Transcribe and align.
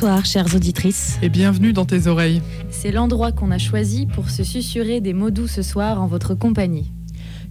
Bonsoir, 0.00 0.24
chères 0.24 0.54
auditrices. 0.56 1.18
Et 1.20 1.28
bienvenue 1.28 1.74
dans 1.74 1.84
tes 1.84 2.06
oreilles. 2.06 2.40
C'est 2.70 2.90
l'endroit 2.90 3.32
qu'on 3.32 3.50
a 3.50 3.58
choisi 3.58 4.06
pour 4.06 4.30
se 4.30 4.42
susurrer 4.42 5.02
des 5.02 5.12
mots 5.12 5.30
doux 5.30 5.46
ce 5.46 5.60
soir 5.60 6.00
en 6.00 6.06
votre 6.06 6.34
compagnie. 6.34 6.90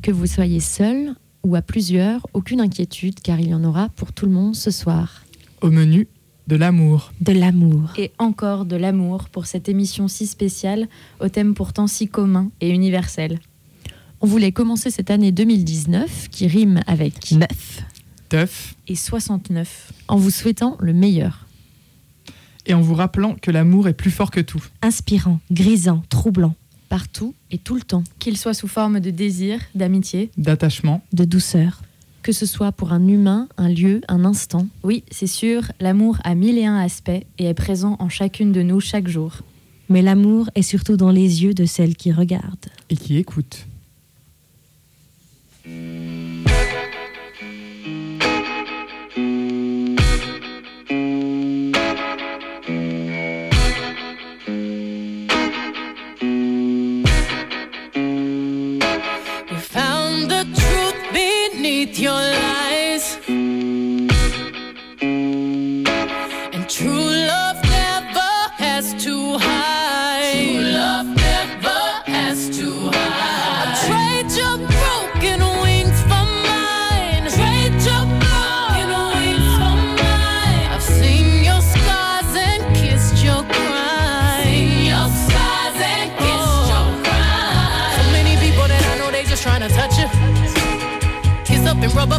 Que 0.01 0.11
vous 0.11 0.25
soyez 0.25 0.59
seul 0.59 1.13
ou 1.43 1.55
à 1.55 1.61
plusieurs, 1.61 2.25
aucune 2.33 2.59
inquiétude 2.59 3.19
car 3.21 3.39
il 3.39 3.49
y 3.49 3.53
en 3.53 3.63
aura 3.63 3.89
pour 3.89 4.13
tout 4.13 4.25
le 4.25 4.31
monde 4.31 4.55
ce 4.55 4.71
soir. 4.71 5.25
Au 5.61 5.69
menu, 5.69 6.07
de 6.47 6.55
l'amour. 6.55 7.13
De 7.21 7.33
l'amour. 7.33 7.91
Et 7.99 8.13
encore 8.17 8.65
de 8.65 8.77
l'amour 8.77 9.29
pour 9.29 9.45
cette 9.45 9.69
émission 9.69 10.07
si 10.07 10.25
spéciale, 10.25 10.87
au 11.19 11.29
thème 11.29 11.53
pourtant 11.53 11.85
si 11.85 12.07
commun 12.07 12.49
et 12.61 12.71
universel. 12.71 13.41
On 14.21 14.25
voulait 14.25 14.53
commencer 14.53 14.89
cette 14.89 15.11
année 15.11 15.31
2019 15.31 16.29
qui 16.31 16.47
rime 16.47 16.79
avec 16.87 17.31
neuf, 17.31 17.83
teuf 18.27 18.73
et 18.87 18.95
69 18.95 19.93
en 20.07 20.17
vous 20.17 20.31
souhaitant 20.31 20.77
le 20.79 20.93
meilleur 20.93 21.45
et 22.65 22.73
en 22.73 22.81
vous 22.81 22.95
rappelant 22.95 23.35
que 23.41 23.51
l'amour 23.51 23.87
est 23.87 23.93
plus 23.93 24.11
fort 24.11 24.31
que 24.31 24.39
tout. 24.39 24.63
Inspirant, 24.81 25.39
grisant, 25.51 26.03
troublant, 26.09 26.55
partout 26.89 27.33
et 27.51 27.57
tout 27.57 27.75
le 27.75 27.81
temps. 27.81 28.03
Qu'il 28.19 28.37
soit 28.37 28.53
sous 28.53 28.67
forme 28.67 28.99
de 28.99 29.09
désir, 29.09 29.59
d'amitié, 29.75 30.31
d'attachement, 30.37 31.03
de 31.13 31.25
douceur. 31.25 31.81
Que 32.21 32.31
ce 32.31 32.45
soit 32.45 32.71
pour 32.71 32.91
un 32.91 33.07
humain, 33.07 33.47
un 33.57 33.69
lieu, 33.69 34.01
un 34.09 34.25
instant. 34.25 34.67
Oui, 34.83 35.03
c'est 35.09 35.27
sûr, 35.27 35.71
l'amour 35.79 36.17
a 36.23 36.35
mille 36.35 36.57
et 36.57 36.65
un 36.65 36.77
aspects 36.77 37.09
et 37.09 37.45
est 37.45 37.53
présent 37.53 37.95
en 37.99 38.09
chacune 38.09 38.51
de 38.51 38.61
nous 38.61 38.81
chaque 38.81 39.07
jour. 39.07 39.37
Mais 39.87 40.01
l'amour 40.01 40.49
est 40.53 40.61
surtout 40.61 40.97
dans 40.97 41.11
les 41.11 41.43
yeux 41.43 41.53
de 41.53 41.65
celle 41.65 41.95
qui 41.95 42.11
regarde. 42.11 42.65
Et 42.89 42.95
qui 42.95 43.17
écoute. 43.17 43.65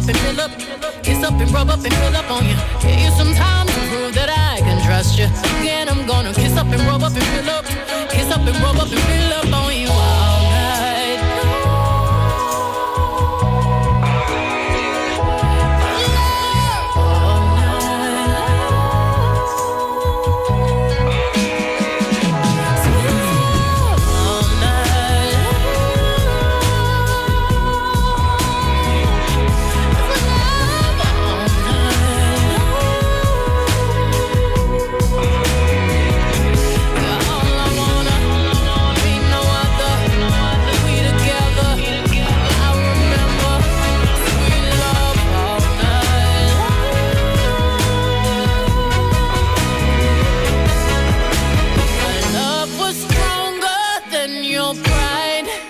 up 0.01 0.09
and 0.09 0.17
fill 0.17 0.41
up. 0.41 0.51
Kiss 1.03 1.23
up 1.23 1.33
and 1.33 1.51
rub 1.51 1.69
up 1.69 1.83
and 1.83 1.93
fill 1.93 2.15
up 2.15 2.31
on 2.31 2.45
you. 2.45 2.55
Give 2.81 2.99
you 2.99 3.11
some 3.11 3.33
time 3.33 3.67
to 3.67 3.79
prove 3.89 4.13
that 4.15 4.29
I 4.29 4.59
can 4.59 4.81
trust 4.85 5.17
you. 5.17 5.25
Again, 5.61 5.90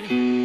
Thank 0.01 0.11
you. 0.13 0.40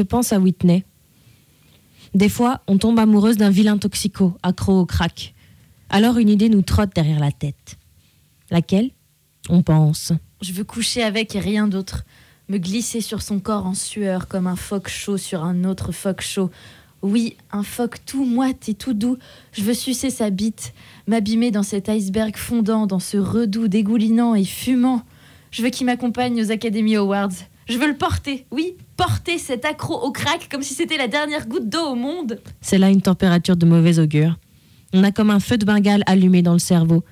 Je 0.00 0.04
pense 0.06 0.32
à 0.32 0.40
Whitney. 0.40 0.82
Des 2.14 2.30
fois, 2.30 2.62
on 2.66 2.78
tombe 2.78 2.98
amoureuse 2.98 3.36
d'un 3.36 3.50
vilain 3.50 3.76
toxico, 3.76 4.34
accro 4.42 4.80
au 4.80 4.86
crack. 4.86 5.34
Alors 5.90 6.16
une 6.16 6.30
idée 6.30 6.48
nous 6.48 6.62
trotte 6.62 6.94
derrière 6.94 7.20
la 7.20 7.32
tête. 7.32 7.76
Laquelle? 8.50 8.92
On 9.50 9.62
pense. 9.62 10.14
Je 10.40 10.54
veux 10.54 10.64
coucher 10.64 11.02
avec 11.02 11.36
et 11.36 11.38
rien 11.38 11.68
d'autre. 11.68 12.04
Me 12.48 12.56
glisser 12.56 13.02
sur 13.02 13.20
son 13.20 13.40
corps 13.40 13.66
en 13.66 13.74
sueur 13.74 14.26
comme 14.26 14.46
un 14.46 14.56
phoque 14.56 14.88
chaud 14.88 15.18
sur 15.18 15.44
un 15.44 15.64
autre 15.64 15.92
phoque 15.92 16.22
chaud. 16.22 16.50
Oui, 17.02 17.36
un 17.52 17.62
phoque 17.62 18.02
tout 18.06 18.24
moite 18.24 18.70
et 18.70 18.74
tout 18.74 18.94
doux. 18.94 19.18
Je 19.52 19.62
veux 19.62 19.74
sucer 19.74 20.08
sa 20.08 20.30
bite, 20.30 20.72
m'abîmer 21.08 21.50
dans 21.50 21.62
cet 21.62 21.90
iceberg 21.90 22.38
fondant, 22.38 22.86
dans 22.86 23.00
ce 23.00 23.18
redout 23.18 23.68
dégoulinant 23.68 24.34
et 24.34 24.46
fumant. 24.46 25.02
Je 25.50 25.60
veux 25.62 25.68
qu'il 25.68 25.84
m'accompagne 25.84 26.40
aux 26.42 26.50
Academy 26.50 26.96
Awards. 26.96 27.49
Je 27.68 27.78
veux 27.78 27.86
le 27.86 27.96
porter, 27.96 28.46
oui, 28.50 28.74
porter 28.96 29.38
cet 29.38 29.64
accro 29.64 29.94
au 29.94 30.10
crack 30.10 30.48
comme 30.50 30.62
si 30.62 30.74
c'était 30.74 30.96
la 30.96 31.08
dernière 31.08 31.46
goutte 31.46 31.68
d'eau 31.68 31.92
au 31.92 31.94
monde. 31.94 32.40
C'est 32.60 32.78
là 32.78 32.90
une 32.90 33.02
température 33.02 33.56
de 33.56 33.66
mauvais 33.66 33.98
augure. 33.98 34.38
On 34.92 35.04
a 35.04 35.12
comme 35.12 35.30
un 35.30 35.40
feu 35.40 35.56
de 35.56 35.64
bengale 35.64 36.02
allumé 36.06 36.42
dans 36.42 36.52
le 36.52 36.58
cerveau. 36.58 37.04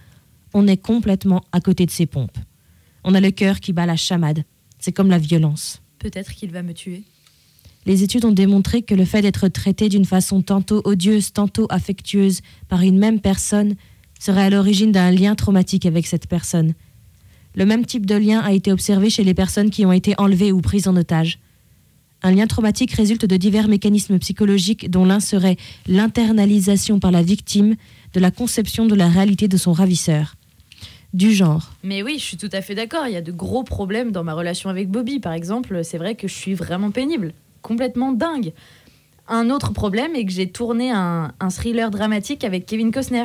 On 0.52 0.66
est 0.66 0.76
complètement 0.76 1.42
à 1.52 1.60
côté 1.60 1.86
de 1.86 1.90
ses 1.90 2.06
pompes. 2.06 2.38
On 3.04 3.14
a 3.14 3.20
le 3.20 3.30
cœur 3.30 3.60
qui 3.60 3.72
bat 3.72 3.86
la 3.86 3.96
chamade. 3.96 4.44
C'est 4.78 4.92
comme 4.92 5.10
la 5.10 5.18
violence. 5.18 5.80
Peut-être 5.98 6.32
qu'il 6.32 6.50
va 6.50 6.62
me 6.62 6.74
tuer. 6.74 7.04
Les 7.86 8.02
études 8.02 8.24
ont 8.24 8.32
démontré 8.32 8.82
que 8.82 8.94
le 8.94 9.04
fait 9.04 9.22
d'être 9.22 9.48
traité 9.48 9.88
d'une 9.88 10.04
façon 10.04 10.42
tantôt 10.42 10.82
odieuse, 10.84 11.32
tantôt 11.32 11.66
affectueuse 11.70 12.40
par 12.68 12.82
une 12.82 12.98
même 12.98 13.20
personne 13.20 13.76
serait 14.18 14.42
à 14.42 14.50
l'origine 14.50 14.92
d'un 14.92 15.10
lien 15.10 15.34
traumatique 15.34 15.86
avec 15.86 16.06
cette 16.06 16.26
personne. 16.26 16.74
Le 17.58 17.66
même 17.66 17.84
type 17.84 18.06
de 18.06 18.14
lien 18.14 18.38
a 18.38 18.52
été 18.52 18.70
observé 18.70 19.10
chez 19.10 19.24
les 19.24 19.34
personnes 19.34 19.70
qui 19.70 19.84
ont 19.84 19.90
été 19.90 20.14
enlevées 20.16 20.52
ou 20.52 20.60
prises 20.60 20.86
en 20.86 20.94
otage. 20.94 21.40
Un 22.22 22.30
lien 22.30 22.46
traumatique 22.46 22.92
résulte 22.92 23.24
de 23.24 23.36
divers 23.36 23.66
mécanismes 23.66 24.20
psychologiques 24.20 24.88
dont 24.92 25.04
l'un 25.04 25.18
serait 25.18 25.56
l'internalisation 25.88 27.00
par 27.00 27.10
la 27.10 27.20
victime 27.20 27.74
de 28.14 28.20
la 28.20 28.30
conception 28.30 28.86
de 28.86 28.94
la 28.94 29.08
réalité 29.08 29.48
de 29.48 29.56
son 29.56 29.72
ravisseur. 29.72 30.36
Du 31.14 31.32
genre. 31.32 31.72
Mais 31.82 32.04
oui, 32.04 32.18
je 32.20 32.24
suis 32.26 32.36
tout 32.36 32.50
à 32.52 32.60
fait 32.60 32.76
d'accord. 32.76 33.08
Il 33.08 33.14
y 33.14 33.16
a 33.16 33.22
de 33.22 33.32
gros 33.32 33.64
problèmes 33.64 34.12
dans 34.12 34.22
ma 34.22 34.34
relation 34.34 34.70
avec 34.70 34.88
Bobby, 34.88 35.18
par 35.18 35.32
exemple. 35.32 35.80
C'est 35.82 35.98
vrai 35.98 36.14
que 36.14 36.28
je 36.28 36.34
suis 36.34 36.54
vraiment 36.54 36.92
pénible, 36.92 37.32
complètement 37.60 38.12
dingue. 38.12 38.52
Un 39.26 39.50
autre 39.50 39.72
problème 39.72 40.14
est 40.14 40.24
que 40.24 40.30
j'ai 40.30 40.48
tourné 40.48 40.92
un, 40.92 41.32
un 41.40 41.50
thriller 41.50 41.90
dramatique 41.90 42.44
avec 42.44 42.66
Kevin 42.66 42.92
Costner. 42.92 43.24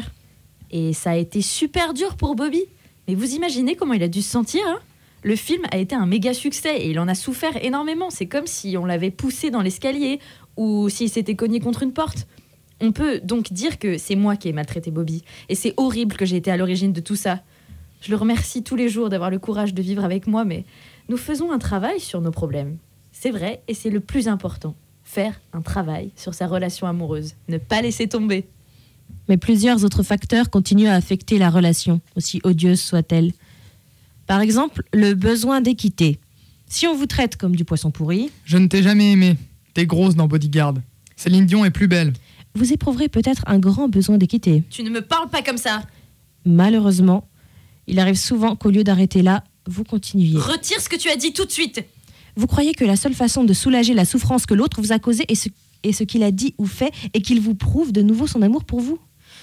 Et 0.71 0.91
ça 0.93 1.11
a 1.11 1.17
été 1.17 1.43
super 1.43 1.93
dur 1.93 2.15
pour 2.15 2.33
Bobby. 2.35 2.63
Mais 3.07 3.15
vous 3.15 3.33
imaginez 3.33 3.75
comment 3.75 3.93
il 3.93 4.03
a 4.03 4.07
dû 4.07 4.21
se 4.21 4.29
sentir 4.29 4.61
hein? 4.67 4.79
Le 5.23 5.37
film 5.37 5.63
a 5.71 5.77
été 5.77 5.95
un 5.95 6.05
méga 6.05 6.33
succès 6.33 6.81
et 6.81 6.89
il 6.89 6.99
en 6.99 7.07
a 7.07 7.15
souffert 7.15 7.63
énormément. 7.63 8.09
C'est 8.09 8.25
comme 8.25 8.45
si 8.45 8.75
on 8.77 8.83
l'avait 8.83 9.09
poussé 9.09 9.51
dans 9.51 9.61
l'escalier 9.61 10.19
ou 10.57 10.89
s'il 10.89 11.09
s'était 11.09 11.35
cogné 11.35 11.61
contre 11.61 11.83
une 11.83 11.93
porte. 11.93 12.27
On 12.81 12.91
peut 12.91 13.21
donc 13.21 13.53
dire 13.53 13.79
que 13.79 13.97
c'est 13.97 14.15
moi 14.15 14.35
qui 14.35 14.49
ai 14.49 14.53
maltraité 14.53 14.91
Bobby. 14.91 15.23
Et 15.47 15.55
c'est 15.55 15.73
horrible 15.77 16.17
que 16.17 16.25
j'ai 16.25 16.35
été 16.35 16.51
à 16.51 16.57
l'origine 16.57 16.91
de 16.91 16.99
tout 16.99 17.15
ça. 17.15 17.41
Je 18.01 18.11
le 18.11 18.17
remercie 18.17 18.63
tous 18.63 18.75
les 18.75 18.89
jours 18.89 19.07
d'avoir 19.07 19.29
le 19.29 19.39
courage 19.39 19.73
de 19.73 19.81
vivre 19.81 20.03
avec 20.03 20.27
moi, 20.27 20.43
mais 20.43 20.65
nous 21.07 21.15
faisons 21.15 21.53
un 21.53 21.59
travail 21.59 22.01
sur 22.01 22.19
nos 22.19 22.31
problèmes. 22.31 22.77
C'est 23.13 23.31
vrai, 23.31 23.61
et 23.69 23.73
c'est 23.73 23.89
le 23.89 24.01
plus 24.01 24.27
important. 24.27 24.75
Faire 25.05 25.39
un 25.53 25.61
travail 25.61 26.11
sur 26.17 26.33
sa 26.33 26.47
relation 26.47 26.85
amoureuse. 26.85 27.35
Ne 27.47 27.59
pas 27.59 27.81
laisser 27.81 28.09
tomber. 28.09 28.45
Mais 29.29 29.37
plusieurs 29.37 29.83
autres 29.85 30.03
facteurs 30.03 30.49
continuent 30.49 30.87
à 30.87 30.95
affecter 30.95 31.37
la 31.37 31.49
relation, 31.49 32.01
aussi 32.15 32.41
odieuse 32.43 32.81
soit-elle. 32.81 33.31
Par 34.27 34.41
exemple, 34.41 34.83
le 34.93 35.13
besoin 35.13 35.61
d'équité. 35.61 36.19
Si 36.67 36.87
on 36.87 36.95
vous 36.95 37.05
traite 37.05 37.37
comme 37.37 37.55
du 37.55 37.65
poisson 37.65 37.91
pourri, 37.91 38.29
Je 38.45 38.57
ne 38.57 38.67
t'ai 38.67 38.83
jamais 38.83 39.11
aimé. 39.11 39.37
T'es 39.73 39.85
grosse 39.85 40.15
dans 40.15 40.27
Bodyguard. 40.27 40.75
Céline 41.15 41.45
Dion 41.45 41.63
est 41.65 41.71
plus 41.71 41.87
belle. 41.87 42.13
vous 42.55 42.73
éprouverez 42.73 43.09
peut-être 43.09 43.43
un 43.47 43.59
grand 43.59 43.87
besoin 43.89 44.17
d'équité. 44.17 44.63
Tu 44.69 44.83
ne 44.83 44.89
me 44.89 45.01
parles 45.01 45.29
pas 45.29 45.41
comme 45.41 45.57
ça. 45.57 45.83
Malheureusement, 46.45 47.27
il 47.87 47.99
arrive 47.99 48.15
souvent 48.15 48.55
qu'au 48.55 48.69
lieu 48.71 48.83
d'arrêter 48.83 49.21
là, 49.21 49.43
vous 49.67 49.83
continuiez. 49.83 50.37
Retire 50.37 50.81
ce 50.81 50.89
que 50.89 50.95
tu 50.97 51.09
as 51.09 51.15
dit 51.15 51.31
tout 51.33 51.45
de 51.45 51.51
suite. 51.51 51.83
Vous 52.35 52.47
croyez 52.47 52.73
que 52.73 52.83
la 52.85 52.95
seule 52.95 53.13
façon 53.13 53.43
de 53.43 53.53
soulager 53.53 53.93
la 53.93 54.05
souffrance 54.05 54.45
que 54.45 54.53
l'autre 54.53 54.81
vous 54.81 54.91
a 54.91 54.99
causée 54.99 55.25
est 55.29 55.35
ce, 55.35 55.49
est 55.83 55.93
ce 55.93 56.03
qu'il 56.03 56.23
a 56.23 56.31
dit 56.31 56.53
ou 56.57 56.65
fait 56.65 56.91
et 57.13 57.21
qu'il 57.21 57.39
vous 57.39 57.55
prouve 57.55 57.91
de 57.91 58.01
nouveau 58.01 58.27
son 58.27 58.41
amour 58.41 58.63
pour 58.65 58.79
vous? 58.81 58.99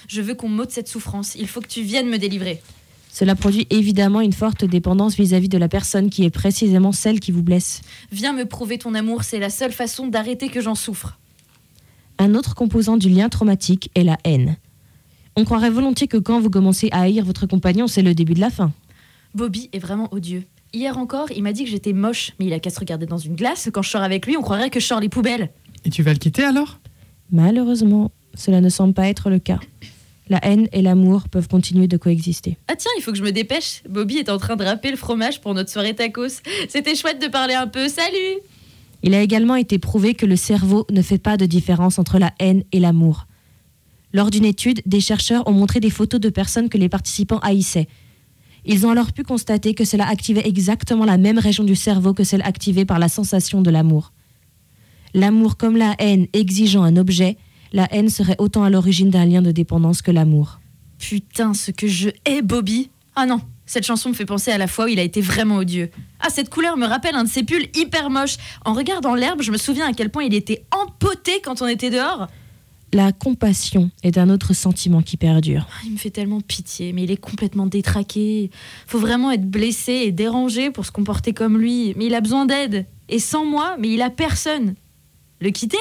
Je 0.07 0.21
veux 0.21 0.33
qu'on 0.33 0.49
m'ôte 0.49 0.71
cette 0.71 0.87
souffrance. 0.87 1.35
Il 1.35 1.47
faut 1.47 1.61
que 1.61 1.67
tu 1.67 1.81
viennes 1.81 2.09
me 2.09 2.17
délivrer. 2.17 2.61
Cela 3.11 3.35
produit 3.35 3.67
évidemment 3.69 4.21
une 4.21 4.33
forte 4.33 4.63
dépendance 4.63 5.15
vis-à-vis 5.15 5.49
de 5.49 5.57
la 5.57 5.67
personne 5.67 6.09
qui 6.09 6.23
est 6.23 6.29
précisément 6.29 6.93
celle 6.93 7.19
qui 7.19 7.31
vous 7.31 7.43
blesse. 7.43 7.81
Viens 8.11 8.31
me 8.31 8.45
prouver 8.45 8.77
ton 8.77 8.93
amour. 8.93 9.23
C'est 9.23 9.39
la 9.39 9.49
seule 9.49 9.73
façon 9.73 10.07
d'arrêter 10.07 10.47
que 10.47 10.61
j'en 10.61 10.75
souffre. 10.75 11.17
Un 12.17 12.35
autre 12.35 12.55
composant 12.55 12.97
du 12.97 13.09
lien 13.09 13.27
traumatique 13.29 13.91
est 13.95 14.03
la 14.03 14.17
haine. 14.23 14.57
On 15.35 15.43
croirait 15.43 15.69
volontiers 15.69 16.07
que 16.07 16.17
quand 16.17 16.39
vous 16.39 16.49
commencez 16.49 16.89
à 16.91 17.01
haïr 17.01 17.25
votre 17.25 17.47
compagnon, 17.47 17.87
c'est 17.87 18.01
le 18.01 18.13
début 18.13 18.33
de 18.33 18.39
la 18.39 18.49
fin. 18.49 18.71
Bobby 19.33 19.69
est 19.73 19.79
vraiment 19.79 20.13
odieux. 20.13 20.43
Hier 20.73 20.97
encore, 20.97 21.31
il 21.31 21.43
m'a 21.43 21.51
dit 21.51 21.65
que 21.65 21.69
j'étais 21.69 21.93
moche, 21.93 22.31
mais 22.39 22.45
il 22.45 22.53
a 22.53 22.59
qu'à 22.59 22.69
se 22.69 22.79
regarder 22.79 23.05
dans 23.05 23.17
une 23.17 23.35
glace. 23.35 23.69
Quand 23.73 23.81
je 23.81 23.89
sors 23.89 24.03
avec 24.03 24.25
lui, 24.25 24.37
on 24.37 24.41
croirait 24.41 24.69
que 24.69 24.79
je 24.79 24.85
sors 24.85 24.99
les 24.99 25.09
poubelles. 25.09 25.49
Et 25.83 25.89
tu 25.89 26.03
vas 26.03 26.13
le 26.13 26.19
quitter 26.19 26.43
alors? 26.43 26.79
Malheureusement, 27.31 28.11
cela 28.35 28.61
ne 28.61 28.69
semble 28.69 28.93
pas 28.93 29.07
être 29.07 29.29
le 29.29 29.39
cas. 29.39 29.59
La 30.29 30.39
haine 30.45 30.67
et 30.71 30.81
l'amour 30.81 31.27
peuvent 31.27 31.47
continuer 31.47 31.87
de 31.87 31.97
coexister. 31.97 32.57
Ah 32.67 32.75
tiens, 32.77 32.91
il 32.97 33.01
faut 33.01 33.11
que 33.11 33.17
je 33.17 33.23
me 33.23 33.31
dépêche. 33.31 33.83
Bobby 33.89 34.17
est 34.17 34.29
en 34.29 34.37
train 34.37 34.55
de 34.55 34.63
râper 34.63 34.89
le 34.89 34.95
fromage 34.95 35.41
pour 35.41 35.53
notre 35.53 35.69
soirée 35.69 35.93
tacos. 35.93 36.41
C'était 36.69 36.95
chouette 36.95 37.21
de 37.21 37.27
parler 37.27 37.53
un 37.53 37.67
peu. 37.67 37.89
Salut 37.89 38.39
Il 39.03 39.13
a 39.13 39.21
également 39.21 39.55
été 39.55 39.77
prouvé 39.77 40.13
que 40.13 40.25
le 40.25 40.37
cerveau 40.37 40.87
ne 40.89 41.01
fait 41.01 41.17
pas 41.17 41.35
de 41.35 41.45
différence 41.45 41.99
entre 41.99 42.17
la 42.17 42.33
haine 42.39 42.63
et 42.71 42.79
l'amour. 42.79 43.27
Lors 44.13 44.29
d'une 44.29 44.45
étude, 44.45 44.81
des 44.85 45.01
chercheurs 45.01 45.47
ont 45.47 45.53
montré 45.53 45.79
des 45.79 45.89
photos 45.89 46.19
de 46.19 46.29
personnes 46.29 46.69
que 46.69 46.77
les 46.77 46.89
participants 46.89 47.39
haïssaient. 47.39 47.87
Ils 48.65 48.85
ont 48.85 48.91
alors 48.91 49.11
pu 49.11 49.23
constater 49.23 49.73
que 49.73 49.85
cela 49.85 50.07
activait 50.07 50.47
exactement 50.47 51.05
la 51.05 51.17
même 51.17 51.39
région 51.39 51.63
du 51.63 51.75
cerveau 51.75 52.13
que 52.13 52.23
celle 52.23 52.43
activée 52.43 52.85
par 52.85 52.99
la 52.99 53.09
sensation 53.09 53.61
de 53.61 53.71
l'amour. 53.71 54.13
L'amour 55.13 55.57
comme 55.57 55.77
la 55.77 55.95
haine 55.99 56.27
exigeant 56.33 56.83
un 56.83 56.95
objet, 56.95 57.37
la 57.71 57.87
haine 57.93 58.09
serait 58.09 58.35
autant 58.39 58.63
à 58.63 58.69
l'origine 58.69 59.09
d'un 59.09 59.25
lien 59.25 59.41
de 59.41 59.51
dépendance 59.51 60.01
que 60.01 60.11
l'amour. 60.11 60.59
Putain, 60.99 61.53
ce 61.53 61.71
que 61.71 61.87
je 61.87 62.09
hais 62.25 62.41
Bobby. 62.41 62.89
Ah 63.15 63.25
non, 63.25 63.41
cette 63.65 63.85
chanson 63.85 64.09
me 64.09 64.13
fait 64.13 64.25
penser 64.25 64.51
à 64.51 64.57
la 64.57 64.67
fois 64.67 64.85
où 64.85 64.87
il 64.89 64.99
a 64.99 65.03
été 65.03 65.21
vraiment 65.21 65.57
odieux. 65.57 65.89
Ah, 66.19 66.29
cette 66.29 66.49
couleur 66.49 66.77
me 66.77 66.85
rappelle 66.85 67.15
un 67.15 67.23
de 67.23 67.29
ses 67.29 67.43
pulls 67.43 67.69
hyper 67.75 68.09
moche. 68.09 68.37
En 68.65 68.73
regardant 68.73 69.15
l'herbe, 69.15 69.41
je 69.41 69.51
me 69.51 69.57
souviens 69.57 69.87
à 69.87 69.93
quel 69.93 70.09
point 70.09 70.23
il 70.23 70.33
était 70.33 70.65
empoté 70.71 71.41
quand 71.43 71.61
on 71.61 71.67
était 71.67 71.89
dehors. 71.89 72.27
La 72.93 73.13
compassion 73.13 73.89
est 74.03 74.17
un 74.17 74.29
autre 74.29 74.53
sentiment 74.53 75.01
qui 75.01 75.15
perdure. 75.15 75.65
Ah, 75.69 75.81
Il 75.85 75.93
me 75.93 75.97
fait 75.97 76.09
tellement 76.09 76.41
pitié, 76.41 76.91
mais 76.91 77.03
il 77.03 77.11
est 77.11 77.17
complètement 77.17 77.65
détraqué. 77.65 78.51
Faut 78.85 78.99
vraiment 78.99 79.31
être 79.31 79.49
blessé 79.49 79.93
et 79.93 80.11
dérangé 80.11 80.71
pour 80.71 80.85
se 80.85 80.91
comporter 80.91 81.33
comme 81.33 81.57
lui. 81.57 81.93
Mais 81.95 82.07
il 82.07 82.13
a 82.13 82.19
besoin 82.19 82.45
d'aide. 82.45 82.85
Et 83.07 83.19
sans 83.19 83.45
moi, 83.45 83.77
mais 83.79 83.89
il 83.89 84.01
a 84.01 84.09
personne. 84.09 84.75
Le 85.39 85.49
quitter? 85.51 85.77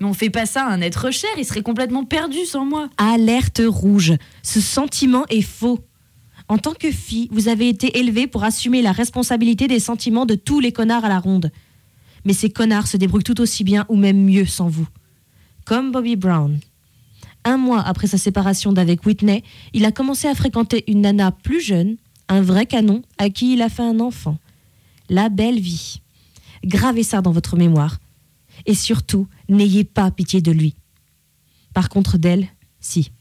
Mais 0.00 0.06
on 0.06 0.14
fait 0.14 0.30
pas 0.30 0.46
ça 0.46 0.64
à 0.64 0.70
un 0.70 0.80
être 0.80 1.10
cher, 1.10 1.30
il 1.36 1.44
serait 1.44 1.62
complètement 1.62 2.04
perdu 2.04 2.44
sans 2.44 2.64
moi. 2.64 2.88
Alerte 2.98 3.62
rouge. 3.66 4.14
Ce 4.42 4.60
sentiment 4.60 5.24
est 5.28 5.42
faux. 5.42 5.80
En 6.48 6.56
tant 6.56 6.72
que 6.72 6.90
fille, 6.90 7.28
vous 7.30 7.48
avez 7.48 7.68
été 7.68 7.98
élevée 7.98 8.26
pour 8.26 8.44
assumer 8.44 8.80
la 8.80 8.92
responsabilité 8.92 9.66
des 9.66 9.80
sentiments 9.80 10.24
de 10.24 10.34
tous 10.34 10.60
les 10.60 10.72
connards 10.72 11.04
à 11.04 11.08
la 11.08 11.18
ronde. 11.18 11.50
Mais 12.24 12.32
ces 12.32 12.50
connards 12.50 12.86
se 12.86 12.96
débrouillent 12.96 13.24
tout 13.24 13.40
aussi 13.40 13.64
bien 13.64 13.84
ou 13.88 13.96
même 13.96 14.24
mieux 14.24 14.46
sans 14.46 14.68
vous. 14.68 14.86
Comme 15.66 15.92
Bobby 15.92 16.16
Brown. 16.16 16.58
Un 17.44 17.56
mois 17.56 17.82
après 17.82 18.06
sa 18.06 18.18
séparation 18.18 18.72
d'avec 18.72 19.04
Whitney, 19.04 19.42
il 19.72 19.84
a 19.84 19.92
commencé 19.92 20.28
à 20.28 20.34
fréquenter 20.34 20.84
une 20.86 21.02
nana 21.02 21.32
plus 21.32 21.60
jeune, 21.60 21.96
un 22.28 22.40
vrai 22.40 22.66
canon, 22.66 23.02
à 23.18 23.30
qui 23.30 23.54
il 23.54 23.62
a 23.62 23.68
fait 23.68 23.82
un 23.82 24.00
enfant. 24.00 24.38
La 25.08 25.28
belle 25.28 25.60
vie. 25.60 26.00
Gravez 26.64 27.02
ça 27.02 27.20
dans 27.20 27.30
votre 27.30 27.56
mémoire. 27.56 27.98
Et 28.66 28.74
surtout, 28.74 29.26
n'ayez 29.48 29.84
pas 29.84 30.10
pitié 30.10 30.40
de 30.40 30.52
lui. 30.52 30.74
Par 31.74 31.88
contre, 31.88 32.18
d'elle, 32.18 32.48
si. 32.80 33.12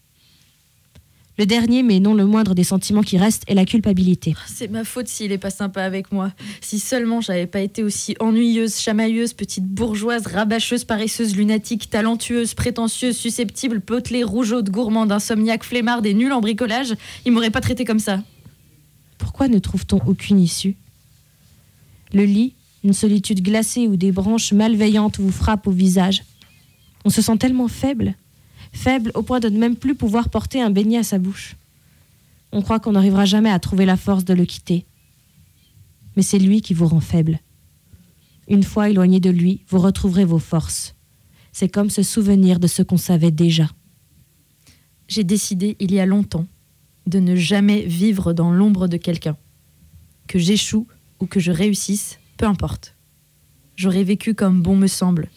Le 1.38 1.46
dernier, 1.46 1.84
mais 1.84 2.00
non 2.00 2.16
le 2.16 2.26
moindre 2.26 2.56
des 2.56 2.64
sentiments 2.64 3.04
qui 3.04 3.20
restent, 3.20 3.44
est 3.48 3.54
la 3.54 3.66
culpabilité. 3.66 4.36
C'est 4.48 4.70
ma 4.70 4.84
faute 4.84 5.08
s'il 5.08 5.32
est 5.32 5.38
pas 5.38 5.52
sympa 5.52 5.84
avec 5.84 6.12
moi. 6.12 6.32
Si 6.62 6.80
seulement 6.80 7.22
j'avais 7.22 7.46
pas 7.46 7.60
été 7.60 7.84
aussi 7.84 8.16
ennuyeuse, 8.20 8.80
chamailleuse, 8.80 9.34
petite 9.34 9.68
bourgeoise, 9.68 10.26
rabacheuse, 10.26 10.84
paresseuse, 10.84 11.36
lunatique, 11.36 11.92
talentueuse, 11.92 12.56
prétentieuse, 12.56 13.16
susceptible, 13.16 13.82
potelée, 13.82 14.24
rougeaude, 14.24 14.72
gourmande, 14.72 15.12
insomniaque, 15.12 15.64
flemmarde 15.64 16.08
et 16.08 16.16
nulle 16.16 16.34
en 16.34 16.42
bricolage, 16.42 16.96
il 17.24 17.32
m'aurait 17.32 17.52
pas 17.52 17.62
traité 17.62 17.86
comme 17.86 18.00
ça. 18.00 18.24
Pourquoi 19.20 19.48
ne 19.48 19.60
trouve-t-on 19.60 20.02
aucune 20.08 20.40
issue? 20.40 20.76
Le 22.14 22.24
lit, 22.24 22.56
une 22.84 22.94
solitude 22.94 23.42
glacée 23.42 23.88
où 23.88 23.96
des 23.96 24.12
branches 24.12 24.54
malveillantes 24.54 25.20
vous 25.20 25.32
frappent 25.32 25.68
au 25.68 25.72
visage. 25.72 26.24
On 27.06 27.10
se 27.10 27.22
sent 27.22 27.38
tellement 27.38 27.68
faible, 27.68 28.16
faible 28.72 29.12
au 29.16 29.24
point 29.24 29.40
de 29.40 29.50
ne 29.50 29.58
même 29.58 29.76
plus 29.76 29.96
pouvoir 29.96 30.30
porter 30.30 30.62
un 30.62 30.70
beignet 30.70 30.98
à 30.98 31.04
sa 31.04 31.20
bouche. 31.20 31.56
On 32.52 32.62
croit 32.62 32.80
qu'on 32.80 32.94
n'arrivera 32.94 33.26
jamais 33.26 33.50
à 33.50 33.60
trouver 33.60 33.86
la 33.86 33.98
force 33.98 34.26
de 34.26 34.34
le 34.34 34.46
quitter. 34.46 34.86
Mais 36.16 36.24
c'est 36.24 36.40
lui 36.40 36.62
qui 36.62 36.74
vous 36.74 36.88
rend 36.88 37.00
faible. 37.00 37.40
Une 38.48 38.64
fois 38.64 38.90
éloigné 38.90 39.20
de 39.20 39.30
lui, 39.30 39.62
vous 39.68 39.80
retrouverez 39.80 40.26
vos 40.26 40.40
forces. 40.40 40.96
C'est 41.52 41.70
comme 41.70 41.90
se 41.90 42.04
souvenir 42.04 42.60
de 42.60 42.68
ce 42.68 42.82
qu'on 42.82 42.98
savait 42.98 43.32
déjà. 43.32 43.70
J'ai 45.08 45.24
décidé 45.24 45.76
il 45.80 45.94
y 45.94 46.00
a 46.00 46.06
longtemps 46.06 46.48
de 47.08 47.20
ne 47.20 47.36
jamais 47.36 47.82
vivre 47.82 48.34
dans 48.34 48.52
l'ombre 48.52 48.88
de 48.88 48.98
quelqu'un. 48.98 49.38
Que 50.28 50.40
j'échoue 50.40 50.88
ou 51.20 51.26
que 51.26 51.40
je 51.40 51.52
réussisse, 51.52 52.20
peu 52.38 52.46
importe. 52.46 52.96
J'aurai 53.76 54.04
vécu 54.04 54.34
comme 54.34 54.62
bon 54.62 54.76
me 54.76 54.88
semble, 54.88 55.30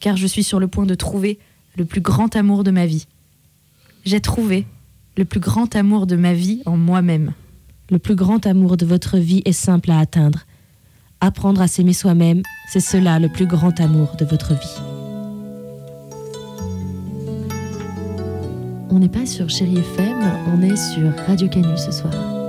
car 0.00 0.16
je 0.16 0.26
suis 0.26 0.44
sur 0.44 0.60
le 0.60 0.68
point 0.68 0.86
de 0.86 0.94
trouver 0.94 1.38
le 1.76 1.84
plus 1.84 2.00
grand 2.00 2.34
amour 2.36 2.64
de 2.64 2.70
ma 2.70 2.86
vie. 2.86 3.06
J'ai 4.04 4.20
trouvé 4.20 4.66
le 5.16 5.24
plus 5.24 5.40
grand 5.40 5.74
amour 5.76 6.06
de 6.06 6.16
ma 6.16 6.34
vie 6.34 6.62
en 6.66 6.76
moi-même. 6.76 7.32
Le 7.90 7.98
plus 7.98 8.14
grand 8.14 8.46
amour 8.46 8.76
de 8.76 8.86
votre 8.86 9.18
vie 9.18 9.42
est 9.44 9.52
simple 9.52 9.90
à 9.90 9.98
atteindre. 9.98 10.40
Apprendre 11.20 11.60
à 11.60 11.68
s'aimer 11.68 11.92
soi-même, 11.92 12.42
c'est 12.68 12.80
cela 12.80 13.18
le 13.18 13.28
plus 13.28 13.46
grand 13.46 13.78
amour 13.80 14.16
de 14.18 14.24
votre 14.24 14.54
vie. 14.54 14.80
On 18.90 18.98
n'est 18.98 19.08
pas 19.08 19.26
sur 19.26 19.48
Chéri 19.48 19.78
FM, 19.78 20.20
on 20.54 20.62
est 20.62 20.76
sur 20.76 21.10
Radio 21.26 21.48
Canu 21.48 21.76
ce 21.76 21.90
soir. 21.90 22.43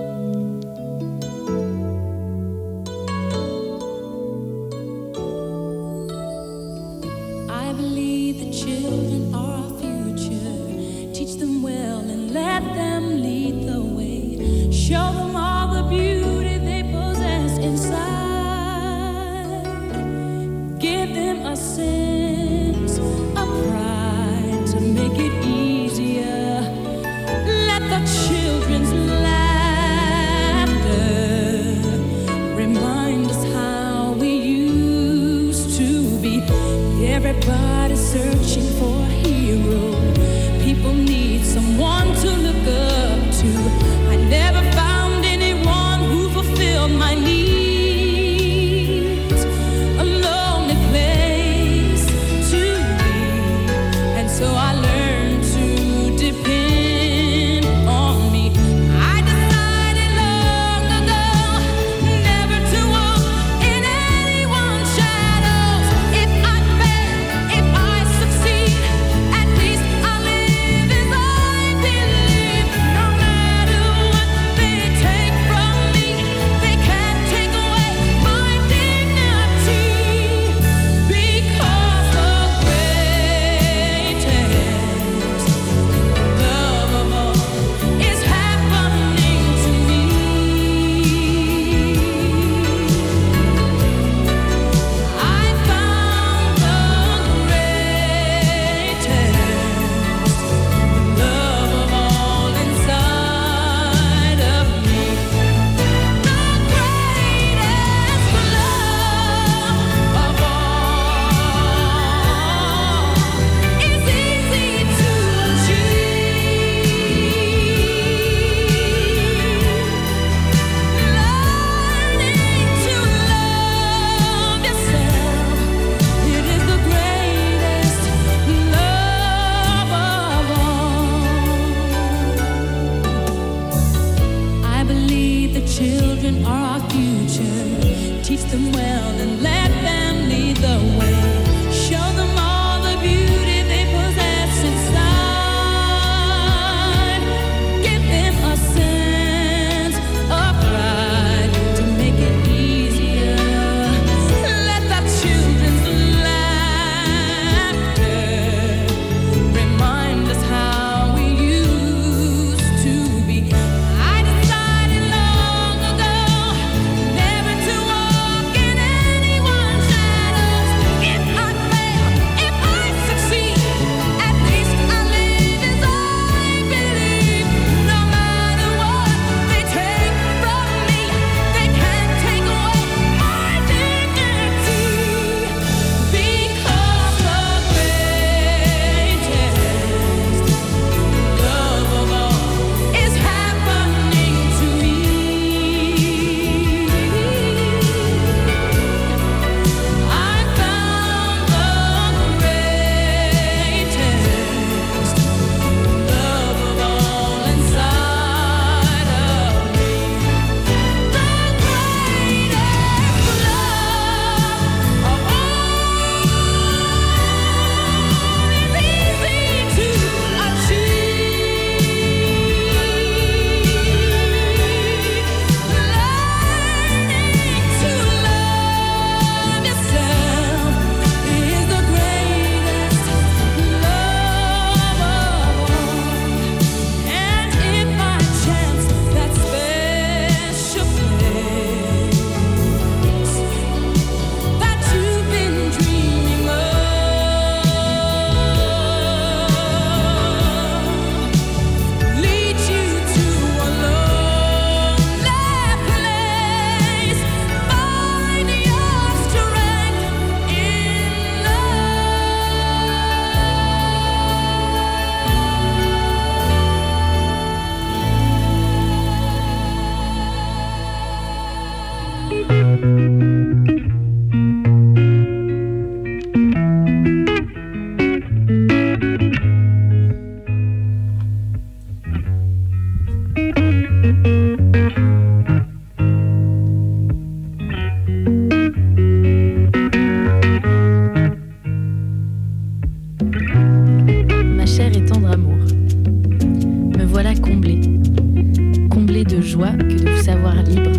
De 299.95 300.09
vous 300.09 300.23
savoir 300.23 300.55
libre. 300.63 300.91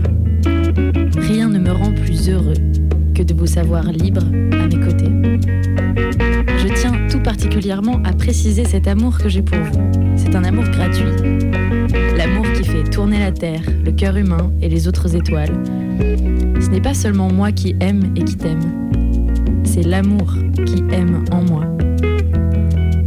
Rien 1.19 1.49
ne 1.49 1.59
me 1.59 1.71
rend 1.71 1.93
plus 1.93 2.29
heureux 2.31 2.55
que 3.15 3.23
de 3.23 3.35
vous 3.35 3.47
savoir 3.47 3.85
libre 3.93 4.23
à 4.23 4.67
mes 4.67 4.81
côtés. 4.81 5.11
Je 6.59 6.75
tiens 6.75 6.93
tout 7.11 7.21
particulièrement 7.21 8.01
à 8.05 8.13
préciser 8.13 8.65
cet 8.65 8.89
amour 8.89 9.19
que 9.19 9.29
j'ai 9.29 9.43
pour 9.43 9.59
vous. 9.59 9.91
C'est 10.17 10.35
un 10.35 10.45
amour 10.45 10.65
gratuit. 10.65 11.05
L'amour 12.17 12.47
qui 12.55 12.65
fait 12.65 12.85
tourner 12.85 13.19
la 13.19 13.33
Terre, 13.33 13.63
le 13.85 13.93
cœur 13.93 14.17
humain 14.17 14.53
et 14.63 14.69
les 14.69 14.89
autres 14.89 15.15
étoiles. 15.15 15.53
Ce 16.61 16.69
n'est 16.71 16.81
pas 16.81 16.95
seulement 16.95 17.31
moi 17.31 17.53
qui 17.53 17.77
aime 17.81 18.15
et 18.17 18.25
qui 18.25 18.37
t'aime, 18.37 18.61
c'est 19.65 19.83
l'amour 19.83 20.35
qui 20.65 20.83
aime 20.93 21.25
en 21.33 21.43
moi. 21.43 21.65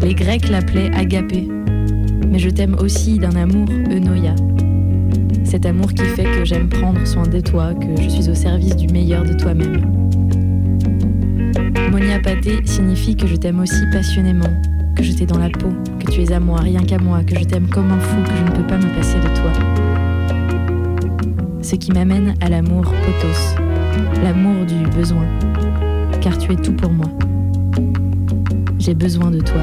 Les 0.01 0.13
Grecs 0.13 0.50
l'appelaient 0.50 0.91
agapé, 0.93 1.48
mais 2.27 2.39
je 2.39 2.50
t'aime 2.50 2.75
aussi 2.79 3.17
d'un 3.17 3.36
amour 3.36 3.67
eunoia. 3.91 4.36
Cet 5.50 5.65
amour 5.65 5.91
qui 5.91 6.03
fait 6.03 6.25
que 6.25 6.46
j'aime 6.46 6.70
prendre 6.70 7.03
soin 7.08 7.24
de 7.24 7.39
toi, 7.39 7.74
que 7.74 8.00
je 8.00 8.08
suis 8.08 8.29
au 8.29 8.36
service 8.36 8.75
du 8.75 8.88
meilleur 8.94 9.24
de 9.24 9.34
toi-même. 9.34 9.82
Monia 11.89 12.20
Paté 12.20 12.60
signifie 12.65 13.15
que 13.15 13.25
je 13.25 13.36
t'aime 13.36 13.60
aussi 13.60 13.82
passionnément, 13.91 14.53
que 14.96 15.01
je 15.01 15.12
t'ai 15.12 15.25
dans 15.25 15.39
la 15.39 15.50
peau, 15.50 15.70
que 16.00 16.12
tu 16.12 16.22
es 16.22 16.32
à 16.32 16.39
moi, 16.39 16.60
rien 16.60 16.82
qu'à 16.82 17.00
moi, 17.00 17.24
que 17.24 17.36
je 17.36 17.46
t'aime 17.46 17.68
comme 17.68 17.91
un 17.91 18.00
fou, 18.00 18.22
que 18.22 18.38
je 18.38 18.44
ne 18.44 18.51
peux 18.58 18.68
pas 18.68 18.77
me 18.77 18.96
passer 18.96 19.18
de 19.18 19.25
toi. 19.39 19.51
Ce 21.63 21.75
qui 21.75 21.91
m'amène 21.94 22.36
à 22.41 22.50
l'amour 22.50 22.84
potos, 22.84 23.56
l'amour 24.24 24.68
du 24.68 24.88
besoin, 24.96 25.25
car 26.22 26.38
tu 26.38 26.51
es 26.51 26.58
tout 26.58 26.74
pour 26.74 26.91
moi. 26.91 27.10
J'ai 28.77 28.94
besoin 28.94 29.32
de 29.32 29.39
toi. 29.39 29.62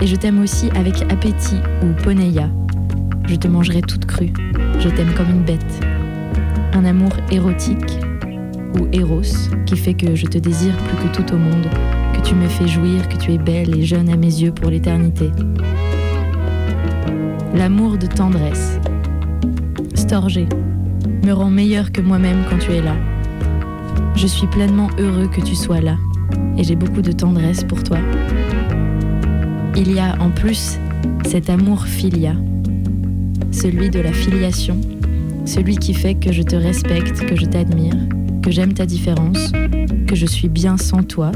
Et 0.00 0.06
je 0.06 0.14
t'aime 0.14 0.40
aussi 0.40 0.70
avec 0.76 1.02
appétit 1.10 1.58
ou 1.82 2.00
poneia. 2.04 2.48
Je 3.26 3.34
te 3.34 3.48
mangerai 3.48 3.82
toute 3.82 4.06
crue. 4.06 4.32
Je 4.80 4.88
t'aime 4.88 5.12
comme 5.14 5.30
une 5.30 5.42
bête. 5.42 5.84
Un 6.72 6.84
amour 6.84 7.12
érotique 7.32 7.98
ou 8.78 8.86
éros 8.92 9.22
qui 9.66 9.76
fait 9.76 9.94
que 9.94 10.14
je 10.14 10.26
te 10.26 10.38
désire 10.38 10.76
plus 10.76 11.08
que 11.08 11.16
tout 11.16 11.34
au 11.34 11.36
monde, 11.36 11.66
que 12.14 12.20
tu 12.20 12.34
me 12.34 12.46
fais 12.46 12.68
jouir, 12.68 13.08
que 13.08 13.16
tu 13.16 13.32
es 13.32 13.38
belle 13.38 13.76
et 13.76 13.82
jeune 13.82 14.08
à 14.08 14.16
mes 14.16 14.26
yeux 14.26 14.52
pour 14.52 14.70
l'éternité. 14.70 15.30
L'amour 17.54 17.98
de 17.98 18.06
tendresse. 18.06 18.78
Storgé 19.94 20.46
me 21.24 21.32
rend 21.32 21.50
meilleur 21.50 21.90
que 21.90 22.00
moi-même 22.00 22.44
quand 22.48 22.58
tu 22.58 22.72
es 22.72 22.80
là. 22.80 22.94
Je 24.14 24.26
suis 24.28 24.46
pleinement 24.46 24.90
heureux 24.98 25.28
que 25.28 25.40
tu 25.40 25.56
sois 25.56 25.80
là 25.80 25.96
et 26.56 26.62
j'ai 26.62 26.76
beaucoup 26.76 27.02
de 27.02 27.12
tendresse 27.12 27.64
pour 27.64 27.82
toi. 27.82 27.98
Il 29.76 29.92
y 29.92 29.98
a 29.98 30.16
en 30.20 30.30
plus 30.30 30.78
cet 31.24 31.50
amour 31.50 31.84
filia, 31.84 32.34
celui 33.50 33.90
de 33.90 34.00
la 34.00 34.12
filiation, 34.12 34.80
celui 35.44 35.76
qui 35.76 35.94
fait 35.94 36.14
que 36.14 36.32
je 36.32 36.42
te 36.42 36.56
respecte, 36.56 37.24
que 37.26 37.36
je 37.36 37.46
t'admire, 37.46 37.94
que 38.42 38.50
j'aime 38.50 38.72
ta 38.72 38.86
différence, 38.86 39.52
que 40.06 40.14
je 40.14 40.26
suis 40.26 40.48
bien 40.48 40.76
sans 40.76 41.02
toi, 41.02 41.32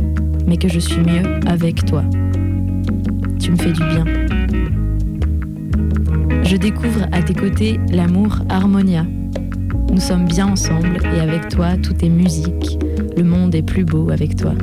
mais 0.47 0.57
que 0.57 0.69
je 0.69 0.79
suis 0.79 1.01
mieux 1.01 1.41
avec 1.47 1.85
toi. 1.85 2.05
Tu 3.41 3.51
me 3.51 3.57
fais 3.57 3.73
du 3.73 3.81
bien. 3.81 4.05
Je 6.45 6.57
découvre 6.57 7.07
à 7.13 7.23
tes 7.23 7.35
côtés 7.35 7.81
l'amour 7.91 8.39
harmonia. 8.49 9.07
Nous 9.93 10.01
sommes 10.01 10.27
bien 10.27 10.49
ensemble 10.49 10.99
et 11.15 11.21
avec 11.21 11.49
toi 11.49 11.77
tout 11.77 12.05
est 12.05 12.09
musique. 12.09 12.79
Le 13.17 13.25
monde 13.25 13.55
est 13.55 13.63
plus 13.63 13.85
beau 13.85 14.11
avec 14.11 14.37
toi. 14.37 14.55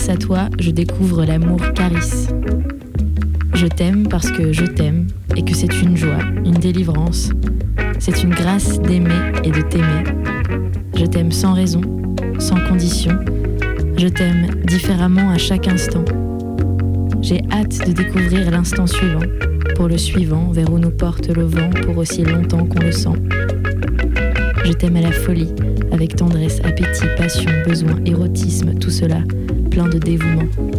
Grâce 0.00 0.16
à 0.16 0.16
toi, 0.16 0.48
je 0.58 0.70
découvre 0.70 1.26
l'amour 1.26 1.60
Caris. 1.74 2.28
Je 3.52 3.66
t'aime 3.66 4.08
parce 4.08 4.30
que 4.30 4.50
je 4.50 4.64
t'aime 4.64 5.08
et 5.36 5.44
que 5.44 5.54
c'est 5.54 5.82
une 5.82 5.94
joie, 5.94 6.22
une 6.42 6.54
délivrance. 6.54 7.28
C'est 7.98 8.22
une 8.22 8.30
grâce 8.30 8.80
d'aimer 8.80 9.30
et 9.44 9.50
de 9.50 9.60
t'aimer. 9.60 10.04
Je 10.96 11.04
t'aime 11.04 11.30
sans 11.30 11.52
raison, 11.52 11.82
sans 12.38 12.58
condition. 12.66 13.12
Je 13.98 14.08
t'aime 14.08 14.48
différemment 14.64 15.28
à 15.28 15.36
chaque 15.36 15.68
instant. 15.68 16.06
J'ai 17.20 17.42
hâte 17.52 17.86
de 17.86 17.92
découvrir 17.92 18.50
l'instant 18.50 18.86
suivant, 18.86 19.26
pour 19.76 19.88
le 19.88 19.98
suivant, 19.98 20.50
vers 20.50 20.72
où 20.72 20.78
nous 20.78 20.92
porte 20.92 21.28
le 21.28 21.44
vent 21.44 21.68
pour 21.84 21.98
aussi 21.98 22.24
longtemps 22.24 22.64
qu'on 22.64 22.82
le 22.82 22.92
sent. 22.92 23.20
Je 24.64 24.72
t'aime 24.72 24.96
à 24.96 25.02
la 25.02 25.12
folie, 25.12 25.52
avec 25.92 26.16
tendresse, 26.16 26.58
appétit, 26.64 27.04
passion, 27.18 27.50
besoin, 27.66 27.96
érotisme, 28.06 28.72
tout 28.78 28.88
cela, 28.90 29.18
de 29.88 29.98
dévouement. 29.98 30.69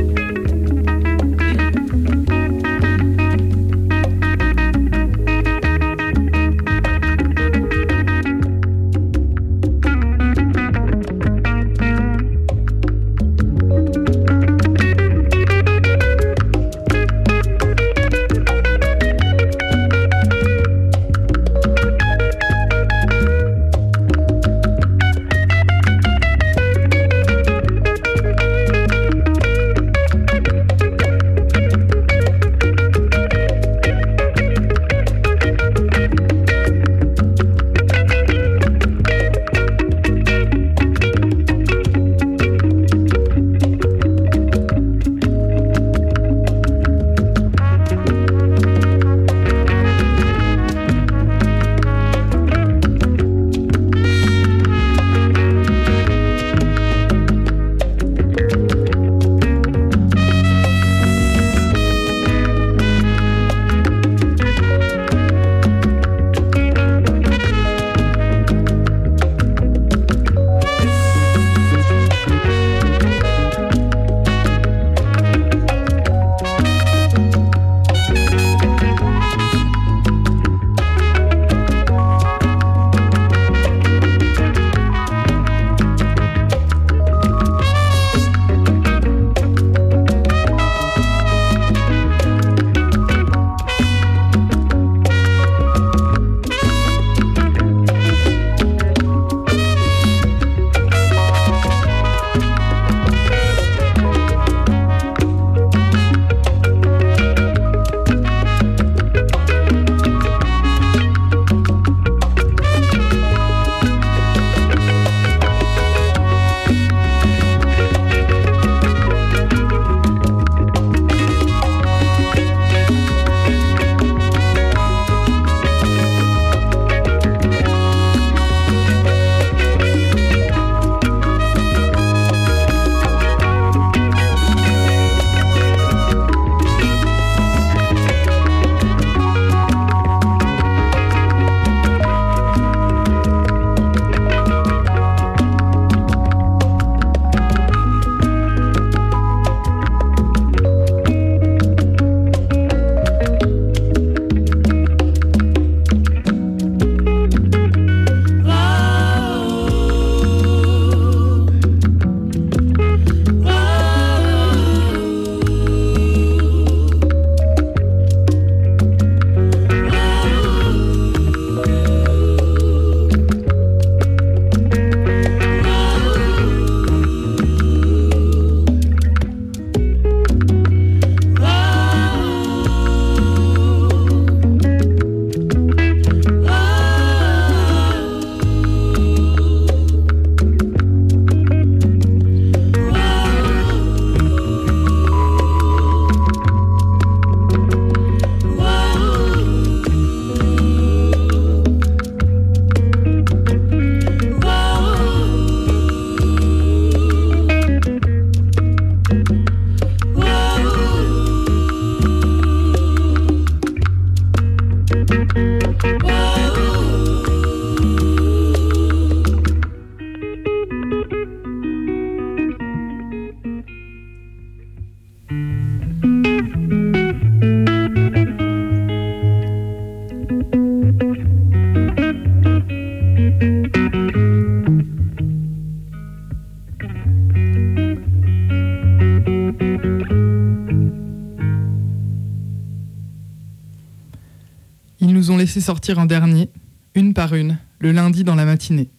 Sortir 245.60 246.00
en 246.00 246.06
dernier, 246.06 246.50
une 246.96 247.14
par 247.14 247.36
une, 247.36 247.58
le 247.80 247.92
lundi 247.92 248.24
dans 248.24 248.36
la 248.36 248.46
matinée. 248.46 248.90